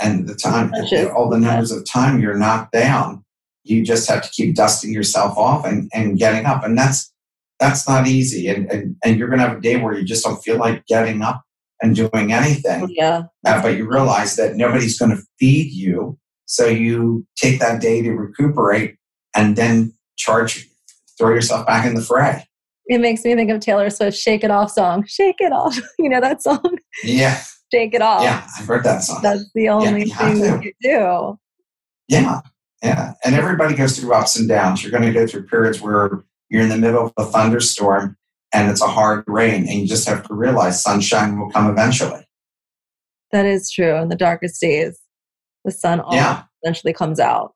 and 0.00 0.28
the 0.28 0.34
time, 0.34 0.72
all 1.14 1.28
the 1.28 1.38
numbers 1.38 1.70
of 1.70 1.86
time 1.86 2.20
you're 2.20 2.36
knocked 2.36 2.72
down, 2.72 3.24
you 3.64 3.84
just 3.84 4.08
have 4.08 4.22
to 4.22 4.30
keep 4.30 4.54
dusting 4.54 4.92
yourself 4.92 5.38
off 5.38 5.64
and, 5.64 5.88
and 5.94 6.18
getting 6.18 6.44
up. 6.44 6.64
And 6.64 6.76
that's, 6.76 7.12
that's 7.60 7.88
not 7.88 8.08
easy. 8.08 8.48
And, 8.48 8.70
and, 8.70 8.96
and 9.04 9.18
you're 9.18 9.28
going 9.28 9.38
to 9.38 9.46
have 9.46 9.58
a 9.58 9.60
day 9.60 9.76
where 9.76 9.96
you 9.96 10.04
just 10.04 10.24
don't 10.24 10.42
feel 10.42 10.56
like 10.56 10.84
getting 10.86 11.22
up 11.22 11.42
and 11.80 11.94
doing 11.94 12.32
anything. 12.32 12.88
Yeah. 12.90 13.24
Uh, 13.46 13.62
but 13.62 13.76
you 13.76 13.88
realize 13.88 14.34
that 14.36 14.56
nobody's 14.56 14.98
going 14.98 15.16
to 15.16 15.22
feed 15.38 15.72
you. 15.72 16.18
So 16.52 16.66
you 16.66 17.26
take 17.36 17.60
that 17.60 17.80
day 17.80 18.02
to 18.02 18.12
recuperate 18.12 18.96
and 19.34 19.56
then 19.56 19.94
charge, 20.16 20.68
throw 21.18 21.30
yourself 21.30 21.66
back 21.66 21.86
in 21.86 21.94
the 21.94 22.02
fray. 22.02 22.46
It 22.86 23.00
makes 23.00 23.24
me 23.24 23.34
think 23.34 23.50
of 23.50 23.60
Taylor 23.60 23.88
Swift's 23.90 24.20
Shake 24.20 24.44
It 24.44 24.50
Off 24.50 24.72
song. 24.72 25.06
Shake 25.06 25.40
It 25.40 25.52
Off. 25.52 25.78
You 25.98 26.08
know 26.08 26.20
that 26.20 26.42
song? 26.42 26.78
Yeah 27.04 27.42
shake 27.72 27.94
it 27.94 28.02
off. 28.02 28.22
Yeah, 28.22 28.46
I've 28.58 28.66
heard 28.66 28.84
that 28.84 29.02
song. 29.02 29.20
That's 29.22 29.50
the 29.54 29.68
only 29.68 30.04
yeah, 30.04 30.16
thing 30.16 30.36
you, 30.38 30.60
you 30.62 30.72
do. 30.82 31.38
Yeah, 32.08 32.40
yeah. 32.82 33.14
And 33.24 33.34
everybody 33.34 33.74
goes 33.74 33.98
through 33.98 34.12
ups 34.12 34.38
and 34.38 34.48
downs. 34.48 34.82
You're 34.82 34.92
going 34.92 35.04
to 35.04 35.12
go 35.12 35.26
through 35.26 35.46
periods 35.46 35.80
where 35.80 36.24
you're 36.50 36.62
in 36.62 36.68
the 36.68 36.76
middle 36.76 37.06
of 37.06 37.12
a 37.16 37.24
thunderstorm 37.24 38.16
and 38.54 38.70
it's 38.70 38.82
a 38.82 38.86
hard 38.86 39.24
rain, 39.26 39.66
and 39.66 39.80
you 39.80 39.86
just 39.86 40.06
have 40.06 40.26
to 40.28 40.34
realize 40.34 40.82
sunshine 40.82 41.40
will 41.40 41.50
come 41.50 41.70
eventually. 41.70 42.26
That 43.30 43.46
is 43.46 43.70
true. 43.70 43.96
In 43.96 44.10
the 44.10 44.16
darkest 44.16 44.60
days, 44.60 44.98
the 45.64 45.70
sun 45.70 46.02
yeah. 46.10 46.44
eventually 46.62 46.92
comes 46.92 47.20
out. 47.20 47.54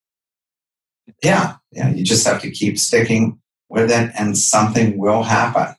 Yeah, 1.23 1.57
yeah. 1.73 1.91
You 1.91 2.05
just 2.05 2.27
have 2.27 2.41
to 2.43 2.51
keep 2.51 2.79
sticking 2.79 3.39
with 3.69 3.91
it, 3.91 4.11
and 4.19 4.37
something 4.37 4.99
will 4.99 5.23
happen. 5.23 5.75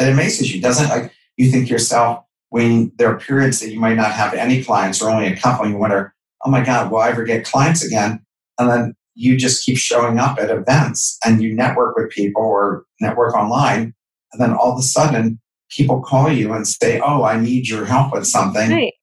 It 0.00 0.08
amazes 0.08 0.54
you, 0.54 0.60
doesn't 0.60 0.88
like 0.88 1.12
you 1.36 1.50
think 1.50 1.68
yourself, 1.68 2.24
when 2.50 2.92
there 2.96 3.10
are 3.10 3.18
periods 3.18 3.60
that 3.60 3.72
you 3.72 3.80
might 3.80 3.96
not 3.96 4.12
have 4.12 4.34
any 4.34 4.62
clients 4.62 5.02
or 5.02 5.10
only 5.10 5.26
a 5.26 5.36
couple, 5.36 5.68
you 5.68 5.76
wonder, 5.76 6.14
oh 6.44 6.50
my 6.50 6.64
God, 6.64 6.90
will 6.90 6.98
I 6.98 7.10
ever 7.10 7.24
get 7.24 7.44
clients 7.44 7.84
again? 7.84 8.24
And 8.58 8.70
then 8.70 8.94
you 9.14 9.36
just 9.36 9.64
keep 9.64 9.76
showing 9.76 10.18
up 10.18 10.38
at 10.38 10.50
events 10.50 11.18
and 11.24 11.42
you 11.42 11.54
network 11.54 11.96
with 11.96 12.10
people 12.10 12.42
or 12.42 12.84
network 13.00 13.34
online. 13.34 13.94
And 14.32 14.40
then 14.40 14.52
all 14.52 14.72
of 14.72 14.78
a 14.78 14.82
sudden, 14.82 15.40
people 15.70 16.00
call 16.00 16.30
you 16.30 16.52
and 16.52 16.66
say, 16.66 17.00
oh, 17.00 17.24
I 17.24 17.40
need 17.40 17.68
your 17.68 17.84
help 17.84 18.12
with 18.12 18.26
something. 18.26 18.70
Right. 18.70 18.94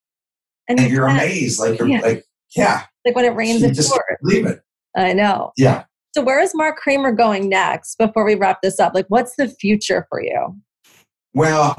And, 0.70 0.80
and 0.80 0.90
you're 0.92 1.08
amazed. 1.08 1.60
Like, 1.60 1.78
you're 1.80 1.88
yeah. 1.88 2.00
like, 2.00 2.24
yeah. 2.56 2.84
Like 3.06 3.16
when 3.16 3.26
it 3.26 3.36
rains, 3.36 3.62
you 3.62 3.72
just 3.72 3.94
believe 4.22 4.46
it. 4.46 4.62
I 4.96 5.14
know. 5.14 5.52
Yeah. 5.58 5.86
So 6.14 6.22
where 6.22 6.42
is 6.42 6.54
Mark 6.54 6.78
Kramer 6.78 7.14
going 7.14 7.48
next 7.48 7.98
before 7.98 8.26
we 8.26 8.36
wrap 8.36 8.62
this 8.62 8.80
up? 8.80 8.94
Like, 8.94 9.06
what's 9.08 9.36
the 9.38 9.48
future 9.48 10.06
for 10.10 10.22
you? 10.22 10.58
Well, 11.34 11.78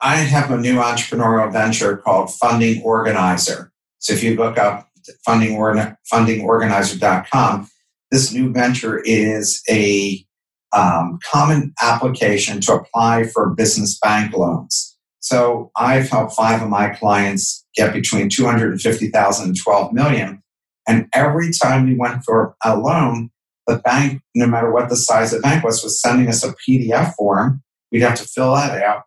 I 0.00 0.16
have 0.16 0.50
a 0.50 0.58
new 0.58 0.74
entrepreneurial 0.76 1.52
venture 1.52 1.98
called 1.98 2.34
Funding 2.34 2.82
Organizer. 2.82 3.70
So 3.98 4.12
if 4.12 4.24
you 4.24 4.34
look 4.34 4.58
up 4.58 4.88
funding 5.24 5.56
fundingorganizer.com, 5.56 7.68
this 8.10 8.32
new 8.32 8.52
venture 8.52 8.98
is 8.98 9.62
a 9.70 10.26
um, 10.72 11.20
common 11.30 11.72
application 11.80 12.60
to 12.62 12.72
apply 12.74 13.22
for 13.24 13.50
business 13.50 13.98
bank 14.00 14.32
loans. 14.32 14.89
So 15.20 15.70
I've 15.76 16.08
helped 16.08 16.34
five 16.34 16.62
of 16.62 16.68
my 16.68 16.90
clients 16.90 17.64
get 17.76 17.92
between 17.92 18.28
250,000 18.28 19.46
and 19.46 19.56
12 19.56 19.92
million. 19.92 20.42
And 20.88 21.06
every 21.14 21.50
time 21.52 21.86
we 21.86 21.96
went 21.96 22.24
for 22.24 22.56
a 22.64 22.76
loan, 22.76 23.30
the 23.66 23.78
bank, 23.78 24.22
no 24.34 24.46
matter 24.46 24.72
what 24.72 24.88
the 24.88 24.96
size 24.96 25.32
of 25.32 25.38
the 25.38 25.42
bank 25.42 25.62
was, 25.62 25.82
was 25.82 26.00
sending 26.00 26.28
us 26.28 26.44
a 26.44 26.54
PDF 26.68 27.14
form. 27.14 27.62
We'd 27.92 28.02
have 28.02 28.18
to 28.18 28.24
fill 28.24 28.54
that 28.54 28.82
out 28.82 29.04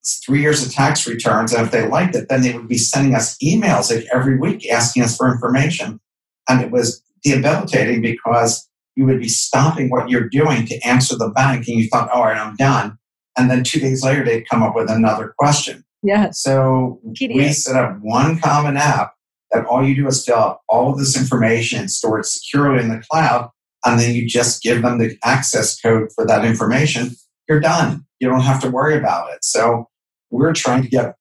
It's 0.00 0.22
three 0.24 0.40
years 0.40 0.66
of 0.66 0.72
tax 0.72 1.06
returns. 1.06 1.52
And 1.52 1.64
if 1.64 1.72
they 1.72 1.88
liked 1.88 2.14
it, 2.14 2.28
then 2.28 2.42
they 2.42 2.52
would 2.52 2.68
be 2.68 2.78
sending 2.78 3.14
us 3.14 3.36
emails 3.38 3.94
like 3.94 4.06
every 4.12 4.38
week 4.38 4.68
asking 4.70 5.04
us 5.04 5.16
for 5.16 5.32
information. 5.32 6.00
And 6.48 6.60
it 6.60 6.70
was 6.70 7.02
debilitating 7.22 8.02
because 8.02 8.68
you 8.96 9.06
would 9.06 9.20
be 9.20 9.28
stopping 9.28 9.88
what 9.88 10.10
you're 10.10 10.28
doing 10.28 10.66
to 10.66 10.78
answer 10.86 11.16
the 11.16 11.30
bank 11.30 11.66
and 11.68 11.78
you 11.78 11.88
thought, 11.88 12.10
all 12.10 12.24
right, 12.24 12.36
I'm 12.36 12.56
done. 12.56 12.98
And 13.36 13.50
then 13.50 13.64
two 13.64 13.80
days 13.80 14.04
later, 14.04 14.24
they'd 14.24 14.48
come 14.48 14.62
up 14.62 14.74
with 14.74 14.90
another 14.90 15.34
question. 15.38 15.84
Yeah. 16.02 16.30
So 16.30 17.00
we 17.18 17.52
set 17.52 17.76
up 17.76 17.98
one 18.00 18.38
common 18.38 18.76
app 18.76 19.14
that 19.50 19.64
all 19.66 19.86
you 19.86 19.94
do 19.94 20.06
is 20.06 20.24
fill 20.24 20.36
out 20.36 20.60
all 20.68 20.92
of 20.92 20.98
this 20.98 21.16
information, 21.16 21.88
store 21.88 22.20
it 22.20 22.26
securely 22.26 22.82
in 22.82 22.90
the 22.90 23.02
cloud, 23.10 23.50
and 23.84 23.98
then 23.98 24.14
you 24.14 24.26
just 24.26 24.62
give 24.62 24.82
them 24.82 24.98
the 24.98 25.16
access 25.24 25.80
code 25.80 26.10
for 26.14 26.26
that 26.26 26.44
information. 26.44 27.10
You're 27.48 27.60
done. 27.60 28.04
You 28.20 28.28
don't 28.28 28.40
have 28.40 28.60
to 28.62 28.70
worry 28.70 28.96
about 28.96 29.32
it. 29.32 29.44
So 29.44 29.88
we're 30.30 30.52
trying 30.52 30.82
to 30.82 30.88
get 30.88 31.14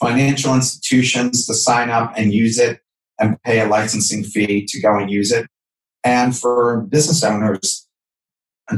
financial 0.00 0.54
institutions 0.54 1.46
to 1.46 1.54
sign 1.54 1.90
up 1.90 2.12
and 2.16 2.32
use 2.32 2.58
it 2.58 2.80
and 3.18 3.40
pay 3.42 3.60
a 3.60 3.66
licensing 3.66 4.22
fee 4.22 4.64
to 4.66 4.80
go 4.80 4.96
and 4.96 5.10
use 5.10 5.32
it. 5.32 5.46
And 6.04 6.36
for 6.36 6.82
business 6.82 7.24
owners 7.24 7.86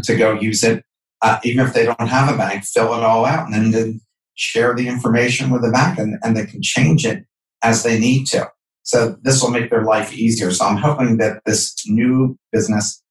to 0.03 0.17
go 0.17 0.33
use 0.33 0.65
it, 0.65 0.85
uh, 1.23 1.39
even 1.45 1.67
if 1.67 1.75
they 1.75 1.85
don't 1.85 2.09
have 2.09 2.33
a 2.33 2.37
bank, 2.37 2.65
fill 2.65 2.95
it 2.95 3.03
all 3.03 3.25
out 3.25 3.53
and 3.53 3.75
then 3.75 4.01
share 4.35 4.75
the 4.75 4.89
information 4.89 5.51
with 5.51 5.63
the 5.63 5.71
bank 5.71 5.99
and, 5.99 6.19
and 6.23 6.37
they 6.37 6.47
can 6.47 6.63
change 6.63 7.05
it 7.05 7.25
as 7.63 7.83
they 7.83 7.99
need 7.99 8.27
to. 8.27 8.49
So 8.83 9.17
this 9.23 9.43
will 9.43 9.51
make 9.51 9.71
their 9.71 9.85
life 9.85 10.13
easier. 10.13 10.51
So 10.51 10.65
I'm 10.65 10.77
hoping 10.77 11.19
that 11.19 11.43
this 11.45 11.75
new 11.87 12.39
business 12.51 13.03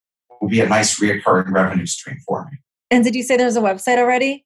will 0.41 0.50
be 0.50 0.62
a 0.62 0.67
nice 0.67 1.00
reoccurring 1.00 1.52
revenue 1.52 1.86
stream 1.86 2.17
for 2.28 2.48
me. 2.52 2.58
And 2.91 3.04
did 3.04 3.15
you 3.15 3.24
say 3.24 3.38
there's 3.38 3.56
a 3.56 3.62
website 3.62 3.98
already? 3.98 4.45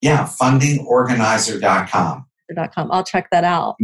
Yeah, 0.00 0.26
fundingorganizer.com. 0.26 2.26
.com. 2.74 2.92
I'll 2.92 3.04
check 3.04 3.30
that 3.30 3.44
out. 3.44 3.76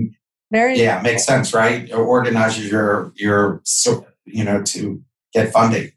Very 0.51 0.79
yeah, 0.79 1.01
makes 1.01 1.25
sense, 1.25 1.55
right? 1.55 1.89
It 1.89 1.95
organizes 1.95 2.71
your 2.71 3.13
your 3.17 3.63
you 4.25 4.45
know 4.45 4.63
to 4.63 5.03
get 5.33 5.53
funding. 5.53 5.93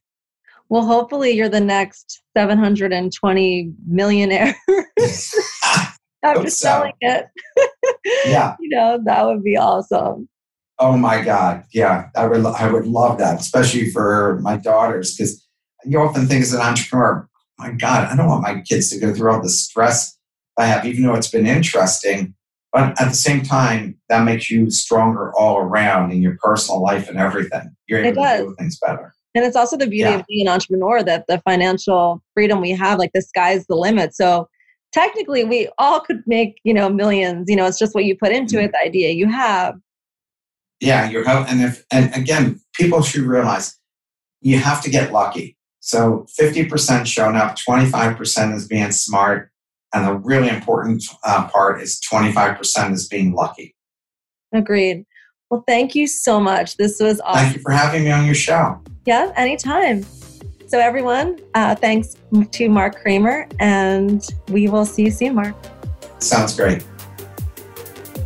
Well, 0.71 0.86
hopefully 0.86 1.31
you're 1.31 1.49
the 1.49 1.60
next 1.60 2.21
720 2.38 3.73
millionaire 3.86 4.55
after 6.23 6.49
so. 6.49 6.67
selling 6.67 6.93
it. 7.01 7.25
yeah, 8.25 8.55
you 8.57 8.69
know 8.69 8.97
that 9.03 9.25
would 9.25 9.43
be 9.43 9.57
awesome. 9.57 10.29
Oh 10.79 10.95
my 10.95 11.21
God, 11.21 11.65
yeah, 11.73 12.07
I 12.15 12.25
would 12.25 12.45
I 12.45 12.71
would 12.71 12.88
love 12.88 13.17
that, 13.17 13.41
especially 13.41 13.89
for 13.89 14.39
my 14.41 14.55
daughters 14.55 15.13
because 15.13 15.45
you 15.84 15.99
often 15.99 16.25
think 16.25 16.41
as 16.41 16.53
an 16.53 16.62
entrepreneur, 16.62 17.27
my 17.60 17.71
God, 17.73 18.07
I 18.07 18.15
don't 18.15 18.29
want 18.29 18.43
my 18.43 18.62
kids 18.62 18.89
to 18.91 18.99
go 18.99 19.13
through 19.13 19.29
all 19.29 19.41
the 19.41 19.49
stress 19.49 20.17
I 20.57 20.67
have, 20.67 20.86
even 20.86 21.03
though 21.03 21.15
it's 21.15 21.29
been 21.29 21.47
interesting. 21.47 22.34
But 22.71 22.97
at 23.01 23.10
the 23.10 23.13
same 23.13 23.41
time, 23.41 23.99
that 24.07 24.23
makes 24.23 24.49
you 24.49 24.69
stronger 24.71 25.34
all 25.36 25.57
around 25.57 26.13
in 26.13 26.21
your 26.21 26.38
personal 26.41 26.81
life 26.81 27.10
and 27.10 27.17
everything. 27.17 27.75
You're 27.88 28.05
able 28.05 28.23
to 28.23 28.38
do 28.38 28.55
things 28.57 28.79
better. 28.79 29.13
And 29.33 29.45
it's 29.45 29.55
also 29.55 29.77
the 29.77 29.87
beauty 29.87 30.09
yeah. 30.09 30.19
of 30.19 30.25
being 30.27 30.47
an 30.47 30.53
entrepreneur 30.53 31.03
that 31.03 31.25
the 31.27 31.39
financial 31.39 32.21
freedom 32.33 32.59
we 32.59 32.71
have, 32.71 32.99
like 32.99 33.11
the 33.13 33.21
sky's 33.21 33.65
the 33.67 33.75
limit. 33.75 34.13
So 34.13 34.49
technically 34.91 35.43
we 35.43 35.69
all 35.77 35.99
could 35.99 36.21
make, 36.25 36.59
you 36.63 36.73
know, 36.73 36.89
millions. 36.89 37.45
You 37.49 37.55
know, 37.55 37.65
it's 37.65 37.79
just 37.79 37.95
what 37.95 38.05
you 38.05 38.17
put 38.17 38.31
into 38.31 38.57
mm-hmm. 38.57 38.65
it, 38.65 38.71
the 38.71 38.81
idea 38.85 39.11
you 39.11 39.29
have. 39.29 39.75
Yeah, 40.79 41.09
you're 41.09 41.27
and 41.27 41.61
if 41.61 41.85
and 41.91 42.13
again, 42.15 42.59
people 42.73 43.03
should 43.03 43.21
realize 43.21 43.77
you 44.41 44.57
have 44.57 44.81
to 44.83 44.89
get 44.89 45.13
lucky. 45.13 45.55
So 45.79 46.25
50% 46.39 47.05
showing 47.05 47.35
up, 47.35 47.55
25% 47.57 48.55
is 48.55 48.67
being 48.67 48.91
smart, 48.91 49.51
and 49.93 50.07
the 50.07 50.13
really 50.15 50.49
important 50.49 51.03
uh, 51.23 51.47
part 51.49 51.81
is 51.81 51.99
25% 52.11 52.93
is 52.93 53.07
being 53.07 53.33
lucky. 53.33 53.75
Agreed. 54.53 55.05
Well, 55.51 55.65
thank 55.67 55.95
you 55.95 56.07
so 56.07 56.39
much. 56.39 56.77
This 56.77 57.01
was 57.01 57.19
awesome. 57.19 57.43
Thank 57.43 57.55
you 57.57 57.61
for 57.61 57.71
having 57.71 58.05
me 58.05 58.11
on 58.11 58.25
your 58.25 58.33
show. 58.33 58.81
Yeah, 59.05 59.33
anytime. 59.35 60.05
So, 60.65 60.79
everyone, 60.79 61.39
uh, 61.53 61.75
thanks 61.75 62.15
to 62.51 62.69
Mark 62.69 63.01
Kramer, 63.01 63.49
and 63.59 64.25
we 64.47 64.69
will 64.69 64.85
see 64.85 65.03
you 65.03 65.11
soon, 65.11 65.35
Mark. 65.35 65.53
Sounds 66.19 66.55
great. 66.55 66.85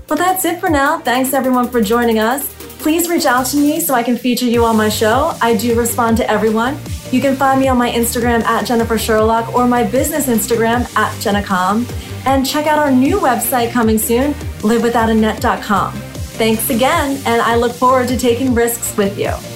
Well, 0.07 0.17
that's 0.17 0.45
it 0.45 0.59
for 0.59 0.69
now. 0.69 0.99
Thanks, 0.99 1.33
everyone, 1.33 1.67
for 1.69 1.81
joining 1.81 2.19
us. 2.19 2.53
Please 2.77 3.09
reach 3.09 3.25
out 3.25 3.47
to 3.47 3.57
me 3.57 3.79
so 3.79 3.95
I 3.95 4.03
can 4.03 4.17
feature 4.17 4.45
you 4.45 4.63
on 4.63 4.77
my 4.77 4.89
show. 4.89 5.35
I 5.41 5.55
do 5.55 5.73
respond 5.73 6.17
to 6.17 6.29
everyone. 6.29 6.77
You 7.11 7.21
can 7.21 7.35
find 7.35 7.59
me 7.59 7.67
on 7.67 7.79
my 7.79 7.89
Instagram 7.89 8.43
at 8.43 8.67
Jennifer 8.67 8.99
Sherlock 8.99 9.55
or 9.55 9.67
my 9.67 9.83
business 9.83 10.27
Instagram 10.27 10.81
at 10.95 11.11
JennaCom. 11.23 11.91
And 12.27 12.45
check 12.45 12.67
out 12.67 12.77
our 12.77 12.91
new 12.91 13.17
website 13.17 13.71
coming 13.71 13.97
soon, 13.97 14.33
livewithoutanet.com. 14.61 16.14
Thanks 16.37 16.69
again, 16.69 17.21
and 17.25 17.41
I 17.41 17.55
look 17.55 17.71
forward 17.71 18.09
to 18.09 18.17
taking 18.17 18.53
risks 18.53 18.95
with 18.97 19.17
you. 19.17 19.54